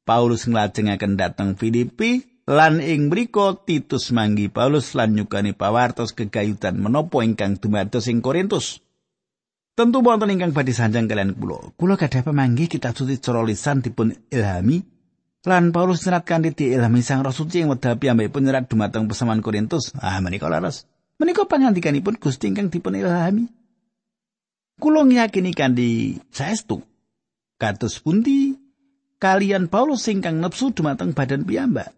Paulus 0.06 0.46
nglajengaken 0.46 1.18
dhateng 1.18 1.58
Filipi 1.58 2.22
lan 2.46 2.78
ing 2.78 3.10
mriku 3.10 3.58
Titus 3.66 4.14
manggi 4.14 4.46
Paulus 4.46 4.94
lan 4.94 5.18
nyukani 5.18 5.50
pawartos 5.50 6.14
kegayutan 6.14 6.78
menapa 6.78 7.26
ingkang 7.26 7.58
dumados 7.58 8.06
ing 8.06 8.22
Korintus. 8.22 8.78
Tentu 9.74 9.98
wonten 9.98 10.30
ingkang 10.30 10.54
badhe 10.54 10.70
sanjang 10.70 11.10
kalian 11.10 11.34
kula. 11.34 11.74
Kula 11.74 11.98
gadah 11.98 12.22
pemanggi 12.22 12.70
kita 12.70 12.94
suci 12.94 13.18
cara 13.18 13.42
lisan 13.42 13.82
dipun 13.82 14.14
ilhami 14.30 14.78
lan 15.42 15.74
Paulus 15.74 16.06
nyerat 16.06 16.22
kanthi 16.22 16.54
diilhami 16.54 17.02
Sang 17.02 17.26
Roh 17.26 17.34
Suci 17.34 17.66
ing 17.66 17.68
wedal 17.74 17.98
piyambakipun 17.98 18.46
nyerat 18.46 18.70
dumateng 18.70 19.10
pesaman 19.10 19.42
Korintus. 19.42 19.90
Ah 19.98 20.22
menika 20.22 20.46
laras. 20.46 20.86
Menika 21.16 21.48
pangandikanipun 21.48 22.20
Gusti 22.20 22.52
ingkang 22.52 22.68
dipun 22.68 22.92
ilhami. 22.92 23.48
Kula 24.76 25.08
ngiyakini 25.08 25.56
kanthi 25.56 26.20
saestu 26.28 26.84
kados 27.56 27.96
pundi 28.04 28.52
kalian 29.16 29.72
Paulus 29.72 30.04
ingkang 30.12 30.36
nepsu 30.36 30.76
dumateng 30.76 31.16
badan 31.16 31.48
piyambak. 31.48 31.96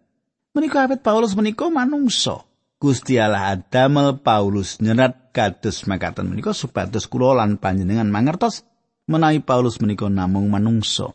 Menika 0.55 0.87
awet 0.87 1.03
Paulus 1.03 1.35
menika 1.35 1.67
manungsa. 1.67 2.47
Gusti 2.79 3.19
Allah 3.19 3.59
adamel 3.59 4.23
Paulus 4.23 4.79
nyerat 4.79 5.35
kados 5.35 5.83
makaten 5.83 6.31
menika 6.31 6.55
supados 6.55 7.11
kula 7.11 7.35
lan 7.35 7.59
panjenengan 7.59 8.07
mangertos 8.07 8.63
menawi 9.03 9.43
Paulus 9.43 9.83
menika 9.83 10.07
namung 10.07 10.47
manungsa. 10.47 11.11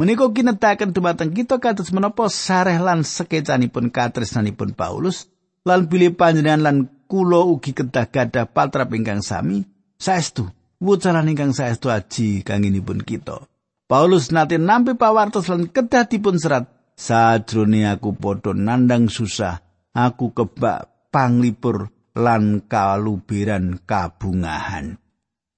Menika 0.00 0.24
kinetaken 0.32 0.96
dumateng 0.96 1.36
kita 1.36 1.60
kados 1.60 1.92
menapa 1.92 2.32
sareh 2.32 2.80
lan 2.80 3.04
sekecanipun 3.04 3.92
katresnanipun 3.92 4.72
Paulus 4.72 5.28
lan 5.68 5.84
bilih 5.84 6.16
panjenengan 6.16 6.64
lan 6.64 6.76
kula 7.08 7.40
ugi 7.48 7.72
kedah 7.72 8.12
gadah 8.12 8.46
patrap 8.46 8.92
ingkang 8.92 9.24
sami 9.24 9.64
saestu 9.96 10.44
wucaran 10.78 11.26
ingkang 11.26 11.56
saestu 11.56 11.88
aji 11.90 12.44
kanginipun 12.44 13.02
kita. 13.02 13.48
Paulus 13.88 14.28
nate 14.30 14.60
nampi 14.60 14.94
pawartos 14.94 15.48
lan 15.48 15.72
kedah 15.72 16.04
dipun 16.06 16.36
serat. 16.36 16.68
Sajrone 16.98 17.86
aku 17.86 18.10
padha 18.10 18.50
nandang 18.58 19.06
susah, 19.06 19.62
aku 19.94 20.34
kebak 20.34 21.10
panglipur 21.14 21.94
lan 22.18 22.66
kalubiran 22.66 23.78
kabungahan. 23.86 24.98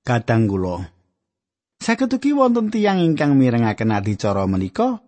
Kadang 0.05 0.45
kula 0.47 1.01
saged 1.81 2.13
ugi 2.13 2.37
wonten 2.37 2.69
tiyang 2.69 3.01
ingkang 3.01 3.41
mirengaken 3.41 3.97
adicara 3.97 4.45
menika 4.45 5.01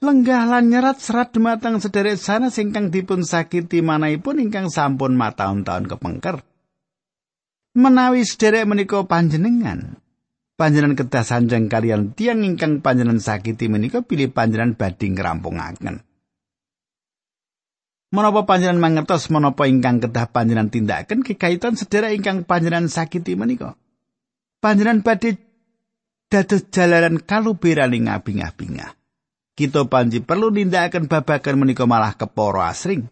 lenggah 0.00 0.48
lan 0.48 0.72
nyerat 0.72 0.96
serat 0.96 1.36
dumateng 1.36 1.76
sederek 1.76 2.16
sana 2.16 2.48
singkang 2.48 2.88
dipun 2.88 3.20
sakiti 3.20 3.84
manahipun 3.84 4.40
ingkang 4.40 4.72
sampun 4.72 5.12
mataun-taun 5.12 5.84
kepengker. 5.84 6.40
menawi 7.76 8.24
sederek 8.24 8.66
menika 8.66 9.04
panjenengan 9.04 10.00
panjenengan 10.56 10.98
kedah 10.98 11.22
sanjang 11.22 11.68
kalian 11.68 12.16
tiang 12.16 12.42
ingkang 12.42 12.80
panjenengan 12.80 13.20
sakiti 13.20 13.68
menika 13.68 14.00
pilih 14.02 14.32
panjenengan 14.32 14.74
badhe 14.74 15.06
ngrampungaken. 15.12 16.02
Menapa 18.10 18.42
panjenengan 18.42 18.82
mangertos 18.82 19.30
menapa 19.30 19.70
ingkang 19.70 20.02
kedah 20.02 20.26
panjenengan 20.34 20.72
tindakan 20.72 21.22
kekaitan 21.22 21.78
sederek 21.78 22.16
ingkang 22.16 22.42
panjenengan 22.42 22.90
sakiti 22.90 23.38
menika? 23.38 23.78
Panjenengan 24.58 25.06
badhe 25.06 25.38
dados 26.26 26.66
jalaran 26.74 27.22
kaluberan 27.22 27.94
ing 27.94 28.10
abing-abingah 28.10 28.99
kita 29.58 29.86
panji 29.86 30.20
perlu 30.20 30.52
nindakaken 30.52 31.08
babagan 31.10 31.56
menika 31.58 31.88
malah 31.88 32.14
keporo 32.14 32.62
asring 32.62 33.08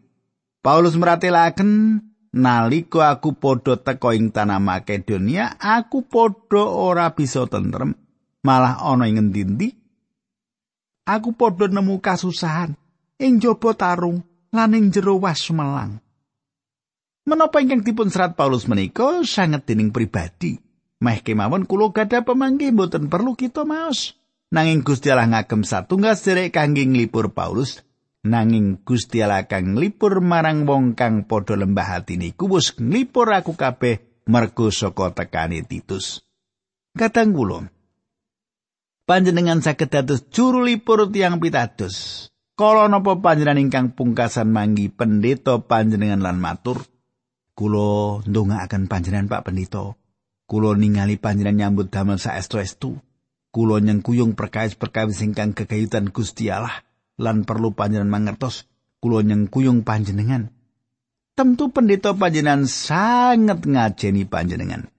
Paulus 0.58 0.98
meratelaken 0.98 2.02
nalika 2.34 3.14
aku 3.14 3.38
padha 3.38 3.78
teka 3.78 4.12
ing 4.12 4.34
tanah 4.34 4.58
Makedonia, 4.58 5.56
aku 5.56 6.04
padha 6.04 6.66
ora 6.66 7.14
bisa 7.14 7.46
tentrem, 7.46 7.94
malah 8.42 8.82
ana 8.82 9.06
ing 9.06 9.22
ngendi 9.22 9.70
Aku 11.08 11.32
padha 11.32 11.72
nemu 11.72 12.04
kasusahan 12.04 12.76
ing 13.16 13.40
jaba 13.40 13.72
tarung 13.72 14.20
lan 14.52 14.76
ing 14.76 14.92
jero 14.92 15.16
was 15.16 15.40
sumelang. 15.40 16.04
Menapa 17.24 17.60
ingkang 17.64 17.84
dipun 17.84 18.12
serat 18.12 18.36
Paulus 18.36 18.68
menika 18.68 19.24
sanget 19.24 19.64
dening 19.68 19.88
pribadi. 19.88 20.60
Meh 21.00 21.20
kemawon 21.24 21.64
kula 21.64 21.92
gadah 21.92 22.24
pemanggi 22.24 22.72
mboten 22.72 23.08
perlu 23.08 23.36
kita 23.36 23.64
maos. 23.64 24.16
Nanging 24.48 24.80
Gusti 24.80 25.12
Allah 25.12 25.28
ngagem 25.28 25.60
satunggal 25.60 26.16
sederek 26.16 26.56
kangge 26.56 26.88
nglipur 26.88 27.36
Paulus. 27.36 27.84
Nanging 28.24 28.80
Gusti 28.82 29.20
Allah 29.20 29.44
kang 29.44 29.76
nglipur 29.76 30.24
marang 30.24 30.64
wong 30.64 30.96
kang 30.98 31.28
padha 31.28 31.54
lembah 31.54 32.00
hati 32.00 32.16
niku 32.16 32.50
wis 32.50 32.74
nglipur 32.74 33.30
aku 33.30 33.54
kabeh 33.54 34.24
mergo 34.26 34.72
saka 34.72 35.14
tekane 35.14 35.62
Titus. 35.62 36.24
Kadang 36.96 37.36
kula 37.36 37.68
panjenengan 39.08 39.64
saged 39.64 39.88
dados 39.88 40.28
juru 40.32 40.64
lipur 40.66 41.08
tiang 41.08 41.38
pitados. 41.38 42.28
Kala 42.58 42.90
napa 42.90 43.14
panjenengan 43.22 43.62
ingkang 43.62 43.86
pungkasan 43.94 44.50
manggi 44.50 44.90
pendeta 44.90 45.62
panjenengan 45.62 46.26
lan 46.26 46.42
matur, 46.42 46.82
Kulo 47.58 48.22
ndongaaken 48.22 48.86
panjenengan 48.86 49.26
Pak 49.26 49.50
Pendito. 49.50 49.98
Kulo 50.46 50.78
ningali 50.78 51.18
panjenengan 51.18 51.74
nyambut 51.74 51.90
damel 51.90 52.22
saestu-estu. 52.22 52.94
Kulo 53.48 53.80
nyengkuyung 53.80 54.36
perkawis-perkawis 54.36 55.24
ingkang 55.24 55.56
kegayutan 55.56 56.12
Gusti 56.12 56.52
Allah 56.52 56.84
lan 57.16 57.48
perlu 57.48 57.72
panjenengan 57.72 58.12
mangertos 58.12 58.68
kulo 59.00 59.24
nyengkuyung 59.24 59.82
panjenengan. 59.82 60.52
Tentu 61.32 61.72
pendeta 61.72 62.12
panjenengan 62.12 62.68
sangat 62.68 63.64
ngajeni 63.64 64.28
panjenengan. 64.28 64.90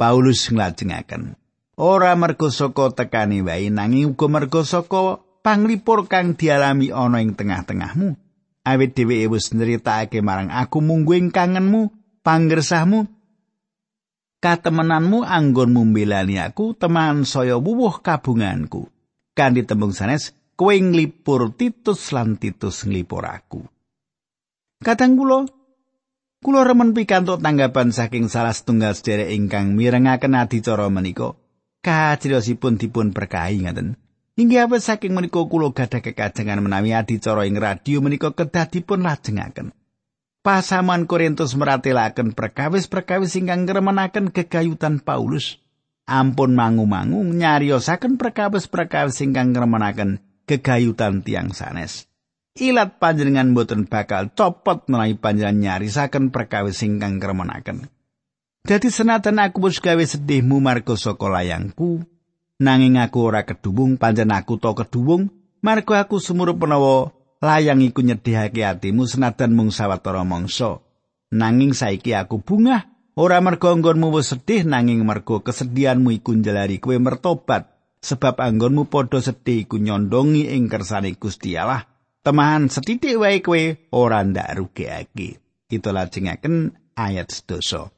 Paulus 0.00 0.48
nglajengaken 0.48 1.36
ora 1.76 2.16
mergo 2.16 2.48
saka 2.48 2.92
tekani 2.92 3.44
wae 3.44 3.68
nanging 3.68 4.16
uga 4.16 4.26
mergo 4.28 4.64
saka 4.64 5.20
panglipur 5.44 6.08
kang 6.08 6.36
dialami 6.36 6.88
ana 6.92 7.20
ing 7.20 7.36
tengah-tengahmu. 7.36 8.16
awit 8.66 8.98
dheweke 8.98 9.30
wis 9.30 9.54
nritakake 9.54 10.18
marang 10.18 10.50
aku 10.50 10.82
mungguing 10.82 11.30
kangenmu 11.30 11.94
panggersahmu 12.26 13.06
katemenanmu 14.46 15.26
anggonmu 15.26 15.90
mbelani 15.90 16.38
aku 16.38 16.78
teman 16.78 17.26
saya 17.26 17.58
wuwuh 17.58 17.98
kabunganku. 17.98 18.86
Kanthi 19.34 19.66
tembung 19.66 19.90
sanes 19.90 20.30
kowe 20.54 20.70
nglipur 20.70 21.50
titus 21.58 22.14
lan 22.14 22.38
titus 22.38 22.86
nglipur 22.86 23.26
aku. 23.26 23.66
Kadang 24.86 25.18
kula 25.18 25.50
kula 26.46 26.62
remen 26.62 26.94
pikantuk 26.94 27.42
tanggapan 27.42 27.90
saking 27.90 28.30
salah 28.30 28.54
setunggal 28.54 28.94
sederek 28.94 29.34
ingkang 29.34 29.74
mirengaken 29.74 30.38
adicara 30.38 30.86
menika. 30.94 31.34
Kajriosipun 31.82 32.78
dipun 32.78 33.10
berkahi 33.10 33.66
ngaten. 33.66 33.98
Inggih 34.38 34.62
awet 34.62 34.86
saking 34.86 35.10
menika 35.10 35.42
kula 35.42 35.74
gadah 35.74 35.98
kekajengan 35.98 36.62
menawi 36.62 36.94
adicara 36.94 37.50
ing 37.50 37.58
radio 37.58 37.98
menika 37.98 38.30
kedah 38.30 38.70
dipun 38.70 39.02
lajengaken. 39.02 39.74
Pasaman 40.46 41.10
Korintus 41.10 41.58
meratelaken 41.58 42.30
perkawis-perkawis 42.30 43.34
ingkang 43.34 43.66
ngremenaken 43.66 44.30
gegayutan 44.30 45.02
Paulus. 45.02 45.58
Ampun 46.06 46.54
mangu-mangu 46.54 47.18
nyariosaken 47.26 48.14
perkawis-perkawis 48.14 49.26
ingkang 49.26 49.50
ngremenaken 49.50 50.22
gegayutan 50.46 51.26
tiang 51.26 51.50
sanes. 51.50 52.06
Ilat 52.54 53.02
panjenengan 53.02 53.58
boten 53.58 53.90
bakal 53.90 54.30
copot 54.38 54.86
menawi 54.86 55.18
panjenengan 55.18 55.82
nyarisaken 55.82 56.30
perkawis 56.30 56.78
ingkang 56.86 57.18
ngremenaken. 57.18 57.90
Dadi 58.62 58.86
senajan 58.86 59.42
aku 59.42 59.66
wis 59.66 59.82
gawe 59.82 59.98
sedihmu 59.98 60.62
marga 60.62 60.94
saka 60.94 61.26
layangku, 61.26 62.06
nanging 62.62 63.02
aku 63.02 63.18
ora 63.18 63.42
kedubung 63.42 63.98
pancen 63.98 64.30
aku 64.30 64.62
to 64.62 64.78
kedubung 64.78 65.26
margo 65.58 65.98
aku 65.98 66.22
sumurup 66.22 66.62
menawa 66.62 67.10
layang 67.46 67.78
iku 67.78 68.02
nyedhihake 68.02 68.66
atimu 68.66 69.06
senajan 69.06 69.54
mung 69.54 69.70
sawetara 69.70 70.26
mangsa. 70.26 70.82
Nanging 71.30 71.70
saiki 71.70 72.10
aku 72.18 72.42
bungah. 72.42 72.90
Ora 73.16 73.38
mergo 73.40 73.72
anggonmu 73.72 74.12
wis 74.18 74.34
sedih 74.34 74.66
nanging 74.66 75.06
mergo 75.06 75.40
kesedihanmu 75.40 76.10
iku 76.18 76.34
njalari 76.34 76.82
kowe 76.82 76.98
mertobat. 76.98 77.70
Sebab 78.02 78.42
anggonmu 78.42 78.90
padha 78.90 79.22
sedih 79.22 79.64
iku 79.64 79.78
nyondongi 79.78 80.50
ing 80.52 80.66
kersane 80.66 81.14
Gusti 81.14 81.54
Allah. 81.54 81.86
Temahan 82.26 82.66
setitik 82.66 83.16
wae 83.16 83.38
kowe 83.40 83.62
ora 83.94 84.26
ndak 84.26 84.58
rugekake. 84.58 85.38
Kita 85.70 85.94
lajengaken 85.94 86.74
ayat 86.98 87.30
sedoso. 87.30 87.94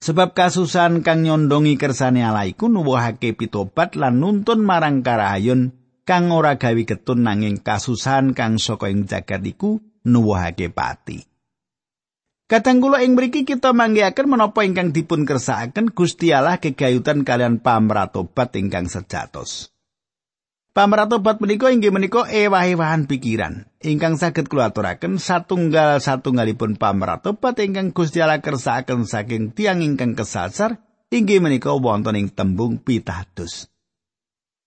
Sebab 0.00 0.32
kasusan 0.32 1.04
kang 1.04 1.20
nyondongi 1.24 1.76
kersane 1.76 2.24
Allah 2.24 2.48
iku 2.48 2.72
nuwuhake 2.72 3.36
pitobat 3.36 3.98
lan 4.00 4.16
nuntun 4.16 4.64
marang 4.64 5.04
karahayun 5.04 5.79
kang 6.10 6.34
ora 6.34 6.58
gawi 6.58 6.90
ketun 6.90 7.22
nanging 7.22 7.62
kasusan 7.62 8.34
kang 8.34 8.58
saka 8.58 8.90
ing 8.90 9.06
jagat 9.06 9.46
iku 9.46 9.78
nuwuhake 10.02 10.66
pati. 10.74 11.22
Kadang 12.50 12.82
kula 12.82 13.06
ing 13.06 13.14
mriki 13.14 13.46
kita 13.46 13.70
manggihaken 13.70 14.26
menapa 14.26 14.66
ingkang 14.66 14.90
dipun 14.90 15.22
kersakaken 15.22 15.94
Gusti 15.94 16.34
Allah 16.34 16.58
kegayutan 16.58 17.22
kalian 17.22 17.62
pamratobat 17.62 18.58
ingkang 18.58 18.90
sejatos. 18.90 19.70
Pamratobat 20.74 21.38
menika 21.38 21.70
inggih 21.70 21.94
menika 21.94 22.26
ewah-ewahan 22.26 23.06
pikiran 23.06 23.70
ingkang 23.78 24.18
saged 24.18 24.50
kula 24.50 24.74
aturaken 24.74 25.22
satunggal 25.22 26.02
satunggalipun 26.02 26.74
pamratobat 26.74 27.54
ingkang 27.62 27.94
Gusti 27.94 28.18
Allah 28.18 28.42
kersakaken 28.42 29.06
saking 29.06 29.54
tiang 29.54 29.78
ingkang 29.78 30.18
kesasar 30.18 30.82
inggih 31.14 31.38
menika 31.38 31.70
wonten 31.70 32.18
ing 32.18 32.34
tembung 32.34 32.82
pitados. 32.82 33.69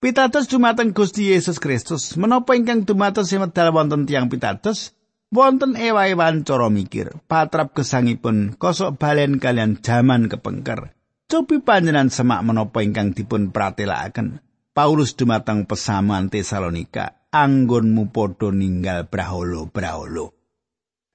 Pitados 0.04 0.52
dumateng 0.52 0.92
Gusti 0.92 1.32
Yesus 1.32 1.56
Kristus 1.56 2.12
menapa 2.20 2.52
ingkang 2.52 2.84
dumados 2.84 3.32
medal 3.32 3.72
wonten 3.72 4.04
tiang 4.04 4.28
pitados 4.28 4.92
wonten 5.32 5.80
ewah-ewahan 5.80 6.44
cara 6.44 6.68
mikir 6.68 7.16
patrap 7.24 7.72
gesangipun 7.72 8.52
kosok 8.60 9.00
balen 9.00 9.40
kalian 9.40 9.80
jaman 9.80 10.28
kepengker. 10.28 10.92
Cobi 11.24 11.64
panjenengan 11.64 12.12
semak 12.12 12.44
menapa 12.44 12.84
ingkang 12.84 13.16
dipun 13.16 13.48
pratelakaken. 13.48 14.44
Paulus 14.76 15.16
dumateng 15.16 15.64
pesamuan 15.64 16.28
Tesalonika 16.28 17.24
anggonmu 17.32 18.12
padha 18.12 18.52
ninggal 18.52 19.08
braholo-braholo. 19.08 20.36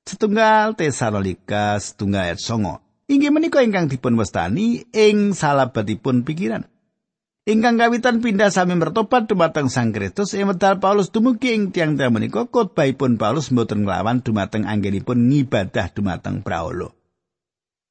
Setunggal 0.02 0.73
Tesalonika 0.73 1.78
setunggal 1.78 2.34
ayat 2.34 2.41
songo. 2.41 2.82
Inggih 3.06 3.30
menika 3.30 3.62
ingkang 3.62 3.86
dipun 3.86 4.17
wastani 4.17 4.82
ing 4.89 5.38
salabetipun 5.38 6.25
pikiran. 6.25 6.65
Ingkang 7.50 7.82
kawitan 7.82 8.22
pindah 8.22 8.54
sami 8.54 8.78
mertobat 8.78 9.26
dumateng 9.26 9.74
Sang 9.74 9.90
Kristus 9.90 10.38
ing 10.38 10.54
medal 10.54 10.78
Paulus 10.78 11.10
dumugi 11.10 11.58
ing 11.58 11.74
tiang-tiang 11.74 12.14
menika 12.14 12.46
khotbahipun 12.46 13.18
Paulus 13.18 13.50
mboten 13.50 13.90
nglawan 13.90 14.22
dumateng 14.22 14.70
anggenipun 14.70 15.26
ngibadah 15.26 15.90
dumateng 15.90 16.46
braholo. 16.46 16.94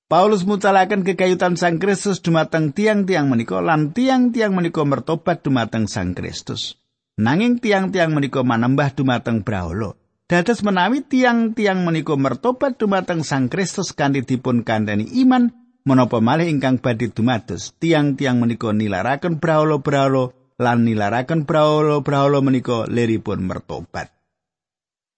Paulus 0.06 0.46
mucalaken 0.46 1.02
kekayutan 1.02 1.58
Sang 1.58 1.82
Kristus 1.82 2.22
dumateng 2.22 2.70
tiang-tiang 2.70 3.26
menika 3.26 3.58
lan 3.58 3.90
tiang-tiang 3.90 4.54
menika 4.54 4.86
mertobat 4.86 5.42
dumateng 5.42 5.90
Sang 5.90 6.14
Kristus. 6.14 6.78
Nanging 7.18 7.58
tiang-tiang 7.58 8.14
menika 8.14 8.46
manembah 8.46 8.94
dumateng 8.94 9.42
Brahola. 9.42 9.90
Dados 10.30 10.62
menawi 10.62 11.02
tiang-tiang 11.02 11.82
menika 11.82 12.14
mertobat 12.14 12.78
dumateng 12.78 13.26
Sang 13.26 13.50
Kristus 13.50 13.90
kanthi 13.90 14.22
dipun 14.22 14.62
kandhani 14.62 15.18
iman 15.26 15.50
menapa 15.88 16.20
malih 16.20 16.52
ingkang 16.52 16.76
badhe 16.76 17.08
dumados 17.08 17.72
tiang-tiang 17.80 18.36
menika 18.36 18.76
nilaraken 18.76 19.40
Brahola-Brahola 19.40 20.36
lan 20.60 20.84
nilaraken 20.84 21.48
Brahola-Brahola 21.48 22.44
menika 22.44 22.84
leripun 22.84 23.48
mertobat. 23.48 24.12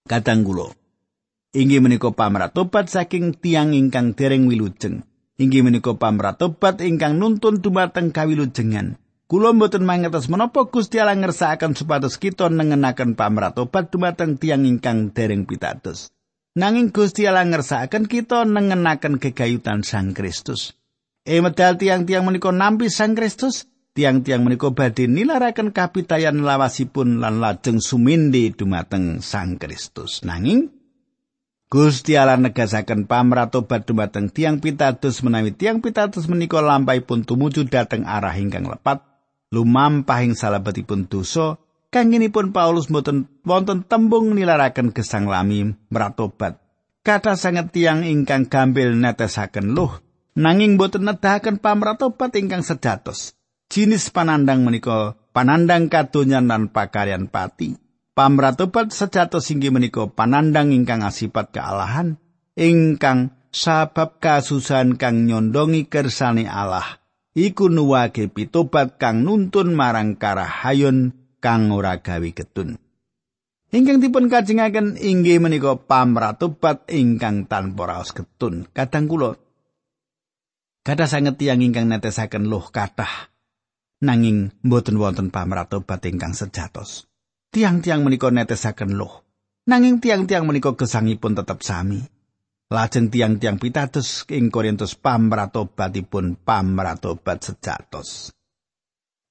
Kadang 0.06 0.46
kula 0.46 0.70
Inggih 1.50 1.82
menika 1.82 2.14
pamratobat 2.14 2.86
saking 2.86 3.34
tiang 3.34 3.74
ingkang 3.74 4.14
dereng 4.14 4.46
wilujeng. 4.46 5.02
Inggih 5.34 5.66
menika 5.66 5.98
pamratobat 5.98 6.78
ingkang 6.78 7.18
nuntun 7.18 7.58
dumateng 7.58 8.14
kawilujengan. 8.14 9.02
Kula 9.26 9.50
mboten 9.50 9.82
mangertos 9.82 10.30
menapa 10.30 10.70
Gusti 10.70 11.02
Allah 11.02 11.18
ngersakaken 11.18 11.74
supados 11.74 12.22
kita 12.22 12.46
nengenaken 12.46 13.18
pamratobat 13.18 13.90
dumateng 13.90 14.38
tiang 14.38 14.62
ingkang 14.62 15.10
dereng 15.10 15.42
pitados. 15.42 16.14
Nanging 16.50 16.90
Gusti 16.90 17.30
Allah 17.30 17.46
ngersakaken 17.46 18.10
kita 18.10 18.42
nengenaken 18.42 19.22
kegayutan 19.22 19.86
Sang 19.86 20.10
Kristus. 20.18 20.74
E 21.22 21.38
medal 21.38 21.78
tiang-tiang 21.78 22.26
menika 22.26 22.50
nampi 22.50 22.90
Sang 22.90 23.14
Kristus, 23.14 23.70
tiang-tiang 23.94 24.42
menika 24.42 24.74
badhe 24.74 25.06
nilaraken 25.06 25.70
kapitayan 25.70 26.42
lawasipun 26.42 27.22
lan 27.22 27.38
lajeng 27.38 27.78
sumindi 27.78 28.50
dumateng 28.50 29.22
Sang 29.22 29.62
Kristus. 29.62 30.26
Nanging 30.26 30.74
Gusti 31.70 32.18
Allah 32.18 32.34
negasaken 32.34 33.06
pamratobat 33.06 33.86
dumateng 33.86 34.26
tiang 34.26 34.58
pitados 34.58 35.22
menawi 35.22 35.54
tiang 35.54 35.78
pitados 35.78 36.26
menika 36.26 36.58
lampahipun 36.58 37.22
tumuju 37.22 37.70
dhateng 37.70 38.02
arah 38.02 38.34
ingkang 38.34 38.66
lepat 38.66 39.06
lumampahing 39.54 40.34
salebetipun 40.34 41.06
dosa 41.06 41.62
kangenipun 41.90 42.54
Paulus 42.54 42.88
mboten 42.88 43.26
wonten 43.42 43.82
tembung 43.84 44.32
nilaraken 44.32 44.94
gesang 44.94 45.26
lami 45.26 45.74
meratobat 45.90 46.62
kata 47.02 47.34
sanget 47.34 47.74
tiang 47.74 48.06
ingkang 48.06 48.46
gambil 48.46 48.94
netesaken 48.96 49.74
luh. 49.74 49.98
Nanging 50.38 50.78
mboten 50.78 51.10
nedahaken 51.10 51.58
pamratobat 51.58 52.38
ingkang 52.38 52.62
sejatos 52.62 53.34
jinis 53.66 54.14
panandang 54.14 54.62
menika 54.62 55.18
panandang 55.34 55.90
kadonyan 55.90 56.46
lan 56.46 56.70
pakaryan 56.70 57.26
pati. 57.26 57.74
Pamratobat 58.14 58.94
sejatos 58.94 59.50
inggih 59.50 59.74
menika 59.74 60.06
panandang 60.06 60.70
ingkang 60.70 61.02
asipat 61.02 61.50
kealahan 61.50 62.14
ingkang 62.54 63.34
sabab 63.50 64.22
kasusahan 64.22 64.94
kang 64.94 65.26
nyondongi 65.26 65.90
kersane 65.90 66.46
Allah. 66.46 67.02
Iku 67.34 67.70
nuwake 67.70 68.26
pitobat 68.26 68.98
kang 68.98 69.22
nuntun 69.26 69.74
marang 69.74 70.18
karahayun 70.18 71.19
kang 71.40 71.72
ora 71.74 71.98
gawe 71.98 72.30
getun. 72.30 72.78
Ingkang 73.70 73.98
dipun 73.98 74.30
kajengaken 74.30 74.98
inggih 75.00 75.42
menika 75.42 75.74
pamratobat 75.74 76.86
ingkang 76.92 77.50
tanpa 77.50 77.88
raos 77.90 78.14
getun. 78.14 78.68
Kadang 78.70 79.10
kula 79.10 79.34
kathah 80.86 81.08
sanget 81.10 81.40
tiyang 81.40 81.60
ingkang 81.64 81.90
netesaken 81.90 82.46
luh 82.46 82.68
kathah 82.70 83.30
nanging 84.00 84.54
mboten 84.64 84.96
wonten 84.96 85.28
pamratobat 85.28 86.02
ingkang 86.08 86.32
sejatos. 86.34 87.10
tiang-tiang 87.50 88.06
menika 88.06 88.30
netesaken 88.30 88.94
loh. 88.94 89.26
Nanging 89.66 89.98
tiang-tiang 90.00 90.46
menika 90.46 90.74
gesangipun 90.74 91.36
tetep 91.36 91.60
sami. 91.62 92.00
Lajeng 92.70 93.10
tiang-tiang 93.10 93.58
pitados 93.58 94.22
ing 94.30 94.48
Korintus 94.48 94.94
pamratobatipun 94.94 96.38
pamratobat 96.38 97.42
sejatos. 97.42 98.30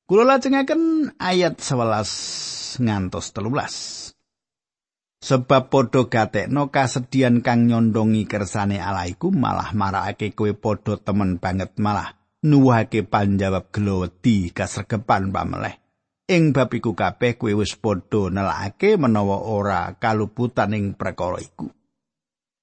Kula 0.10 0.26
lajengaken 0.26 1.14
ayat 1.22 1.62
11 1.62 2.82
ngantos 2.82 3.30
13. 3.30 5.22
Sebab 5.22 5.70
padha 5.70 6.02
gatekno 6.10 6.74
kasedian 6.74 7.46
kang 7.46 7.70
nyondongi 7.70 8.26
kersane 8.26 8.82
Allah 8.82 9.06
iku 9.06 9.30
malah 9.30 9.70
marakake 9.78 10.34
kowe 10.34 10.50
padha 10.58 10.98
temen 10.98 11.38
banget 11.38 11.78
malah 11.78 12.18
nuwuhake 12.42 13.06
panjawab 13.06 13.70
gelo 13.70 14.02
wedi 14.02 14.50
kasregepan 14.50 15.30
pameleh. 15.30 15.78
ing 16.26 16.58
bab 16.58 16.74
iku 16.74 16.98
kabeh 16.98 17.38
kowe 17.38 17.54
wis 17.62 17.78
padha 17.78 18.34
nelakake 18.34 18.98
menawa 18.98 19.46
ora 19.46 19.94
kaluputan 20.02 20.74
ing 20.74 20.98
perkara 20.98 21.38
iku. 21.38 21.70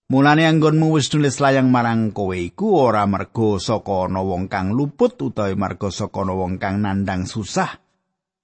Mulane 0.06 0.46
anggonmu 0.46 0.94
wis 0.94 1.10
nulis 1.10 1.42
layang 1.42 1.66
marang 1.66 2.14
kowe 2.14 2.30
iku 2.30 2.78
ora 2.78 3.02
mergo 3.10 3.58
saka 3.58 4.06
ana 4.06 4.22
wong 4.22 4.46
kang 4.46 4.70
luput 4.70 5.18
utawa 5.18 5.50
marga 5.58 5.90
saka 5.90 6.22
ana 6.22 6.30
wong 6.30 6.62
kang 6.62 6.78
nandang 6.78 7.26
susah. 7.26 7.82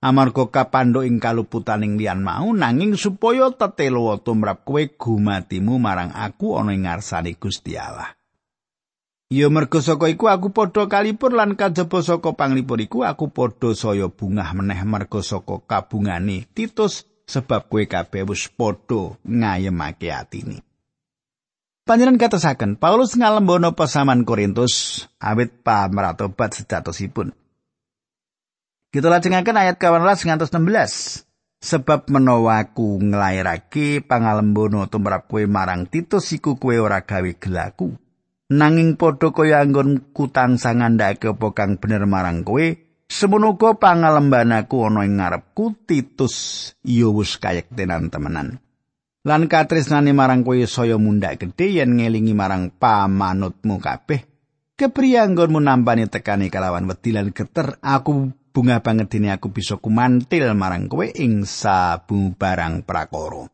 Amarga 0.03 0.51
kapandho 0.51 1.07
ing 1.07 1.23
kaluputaning 1.23 1.95
liyan 2.03 2.19
mau 2.27 2.51
nanging 2.51 2.99
supaya 2.99 3.55
tetelo 3.55 4.11
tumrap 4.19 4.67
kowe 4.67 4.83
gumatimu 4.91 5.79
marang 5.79 6.11
aku 6.11 6.59
ana 6.59 6.75
ing 6.75 6.83
ngarsane 6.83 7.39
Gusti 7.39 7.79
Allah. 7.79 8.11
Ya 9.31 9.47
mergo 9.47 9.79
saka 9.79 10.11
iku 10.11 10.35
aku 10.35 10.51
padha 10.51 10.91
kalipur 10.91 11.31
lan 11.31 11.55
kajaba 11.55 12.03
saka 12.03 12.35
panglipur 12.35 12.83
iku 12.83 13.07
aku 13.07 13.31
padha 13.31 13.71
saya 13.79 14.11
bungah 14.11 14.51
meneh 14.59 14.83
mergo 14.83 15.23
saka 15.23 15.63
kabungane 15.63 16.43
Titus 16.51 17.07
sebab 17.31 17.71
kowe 17.71 17.87
kabeh 17.87 18.27
wis 18.27 18.51
padha 18.51 19.15
ngayemake 19.23 20.11
atine. 20.11 20.72
Panjenengan 21.93 22.25
katasaken 22.25 22.81
Paulus 22.81 23.21
ngalembono 23.21 23.77
pesaman 23.77 24.25
Korintus 24.25 25.05
awit 25.21 25.61
pamratobat 25.61 26.57
sejatosipun. 26.57 27.37
Kita 28.89 29.13
lajengaken 29.13 29.61
ayat 29.61 29.77
18 29.77 30.01
ngantos 30.25 30.57
16. 30.57 31.29
Sebab 31.61 32.09
menawa 32.09 32.65
aku 32.65 32.97
nglairake 32.97 34.01
pangalembono 34.09 34.89
tumrap 34.89 35.29
kowe 35.29 35.45
marang 35.45 35.85
Titus 35.85 36.33
iku 36.33 36.57
kowe 36.57 36.73
ora 36.81 37.05
gawe 37.05 37.29
gelaku. 37.37 37.93
nanging 38.49 38.97
padha 38.97 39.29
kaya 39.29 39.61
anggon 39.61 40.17
kutang 40.17 40.57
sangandhake 40.57 41.29
apa 41.29 41.53
kang 41.53 41.77
bener 41.77 42.09
marang 42.09 42.41
kowe 42.41 42.73
semono 43.05 43.61
pangalembanaku 43.61 44.89
ana 44.89 45.05
ing 45.05 45.21
ngarepku 45.21 45.85
Titus 45.85 46.73
ya 46.89 47.13
wis 47.13 47.37
kayektenan 47.37 48.09
temenan 48.09 48.65
lan 49.23 49.47
katresnane 49.47 50.11
marang 50.11 50.43
kowe 50.43 50.59
saya 50.67 50.99
mundhak 50.99 51.39
gedhe 51.39 51.79
yen 51.79 51.95
ngelingi 51.95 52.35
marang 52.35 52.75
pamanutmu 52.75 53.79
kabeh 53.79 54.27
kepriye 54.75 55.23
anggonmu 55.23 55.63
nampani 55.63 56.11
tekani 56.11 56.51
kalawan 56.51 56.91
wedi 56.91 57.15
lan 57.15 57.31
geter 57.31 57.79
aku 57.79 58.35
bunga 58.51 58.83
banget 58.83 59.15
dene 59.15 59.31
aku 59.31 59.55
bisa 59.55 59.79
kumantil 59.79 60.51
marang 60.59 60.91
kowe 60.91 61.07
ing 61.07 61.47
sabu 61.47 62.35
barang 62.35 62.83
prakara 62.83 63.47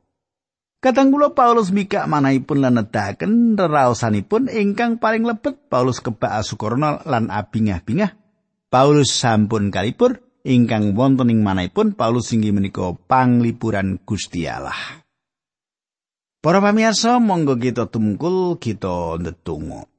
Kadang 0.79 1.11
kula 1.11 1.35
Paulus 1.35 1.75
mikak 1.75 2.07
manahipun 2.07 2.63
lan 2.63 2.79
nedahaken 2.79 3.59
reraosanipun 3.59 4.47
ingkang 4.47 5.03
paling 5.03 5.27
lebet 5.27 5.67
Paulus 5.67 5.99
kebak 5.99 6.39
asukurna 6.39 7.03
lan 7.03 7.35
abingah-bingah. 7.35 8.15
Paulus 8.71 9.11
sampun 9.11 9.75
kalipur 9.75 10.23
ingkang 10.47 10.95
wonten 10.95 11.35
ing 11.35 11.43
manahipun 11.43 11.99
Paulus 11.99 12.31
inggih 12.31 12.55
menika 12.55 12.95
panglipuran 12.95 13.99
Gusti 14.07 14.47
Allah. 14.47 15.03
Para 16.39 16.63
pamirsa, 16.63 17.19
monggo 17.19 17.59
kita 17.59 17.91
tumungkul 17.91 18.63
kita 18.63 19.19
ndedonga. 19.19 19.91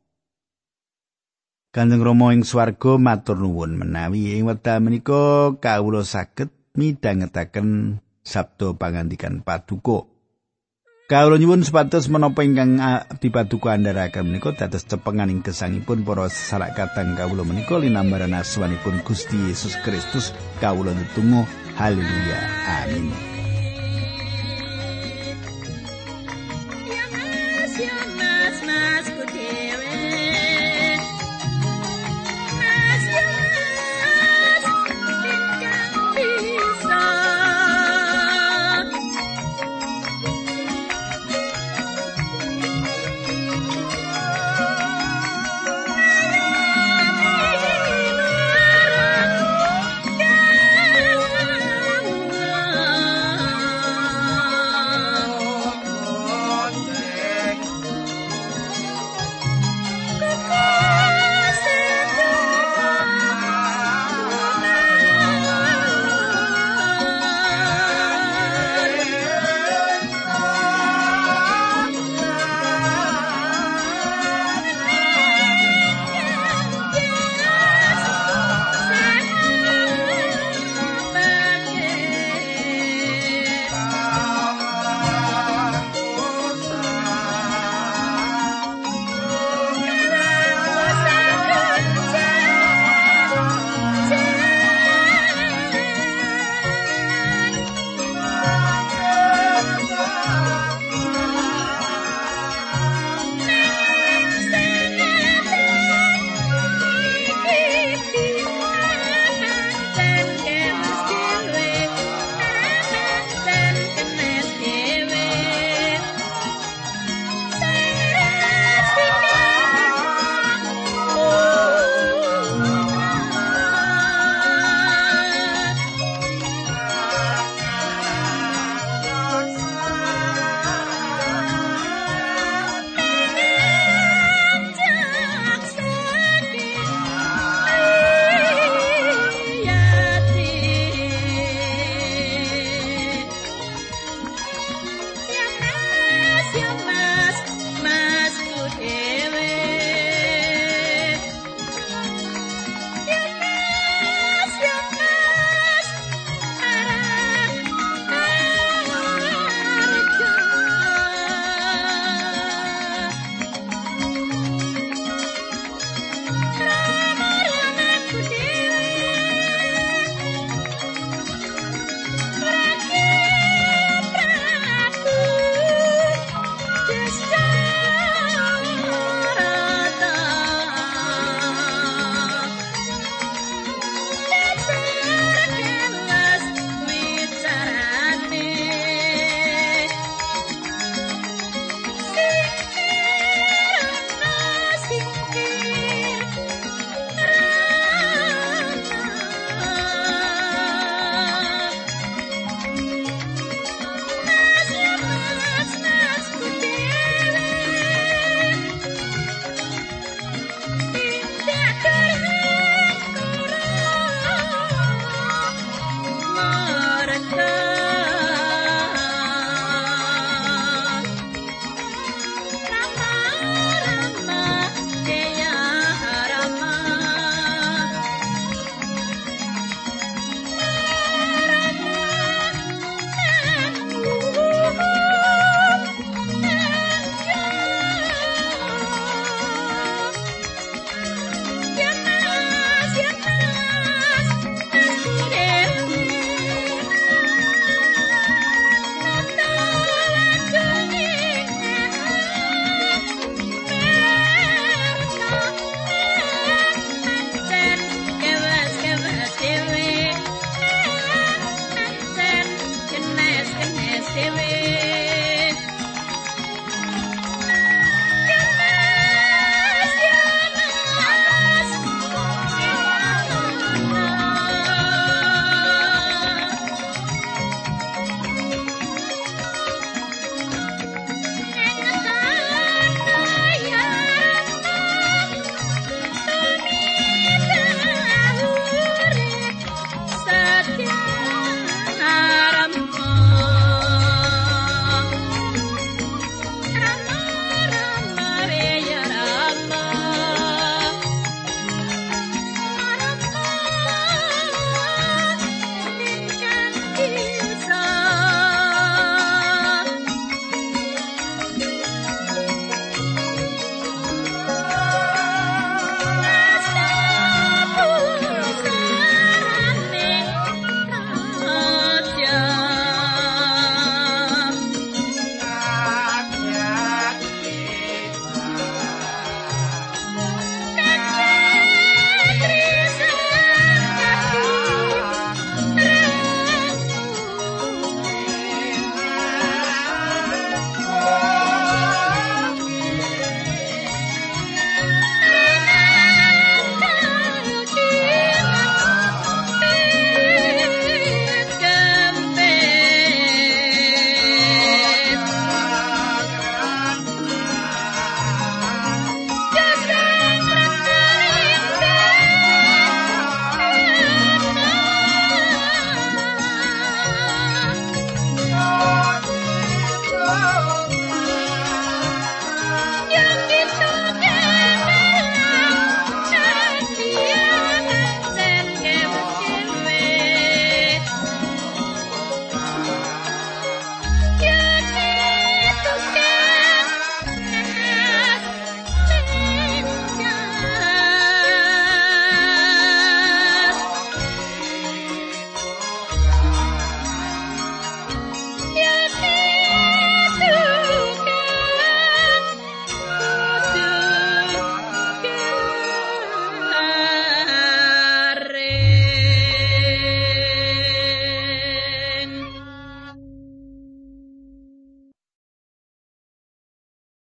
Kanjeng 1.70 2.02
Rama 2.02 2.32
ing 2.32 2.48
swarga 2.48 2.96
matur 2.96 3.44
nuwun 3.44 3.76
menawi. 3.76 4.40
Ing 4.40 4.48
wekdal 4.48 4.80
menika 4.80 5.54
kawula 5.60 6.08
saged 6.08 6.50
midhangetaken 6.80 8.00
sabda 8.24 8.72
pangandikan 8.80 9.44
paduka. 9.44 10.08
Kawula 11.12 11.36
nyuwun 11.36 11.62
supados 11.62 12.10
menapa 12.10 12.42
ingkang 12.48 12.80
dipaduka 13.20 13.76
andharaken 13.76 14.32
menika 14.34 14.56
dados 14.56 14.88
cepenganing 14.88 15.44
gesangipun 15.44 16.08
para 16.08 16.32
sarakatan 16.32 17.20
kawula 17.20 17.44
menika 17.44 17.76
linambaran 17.78 18.34
asmanipun 18.34 19.04
Gusti 19.04 19.52
Yesus 19.52 19.76
Kristus. 19.84 20.32
Kawula 20.64 20.96
netunggal 20.96 21.46
haleluya. 21.76 22.40
Amin 22.80 22.89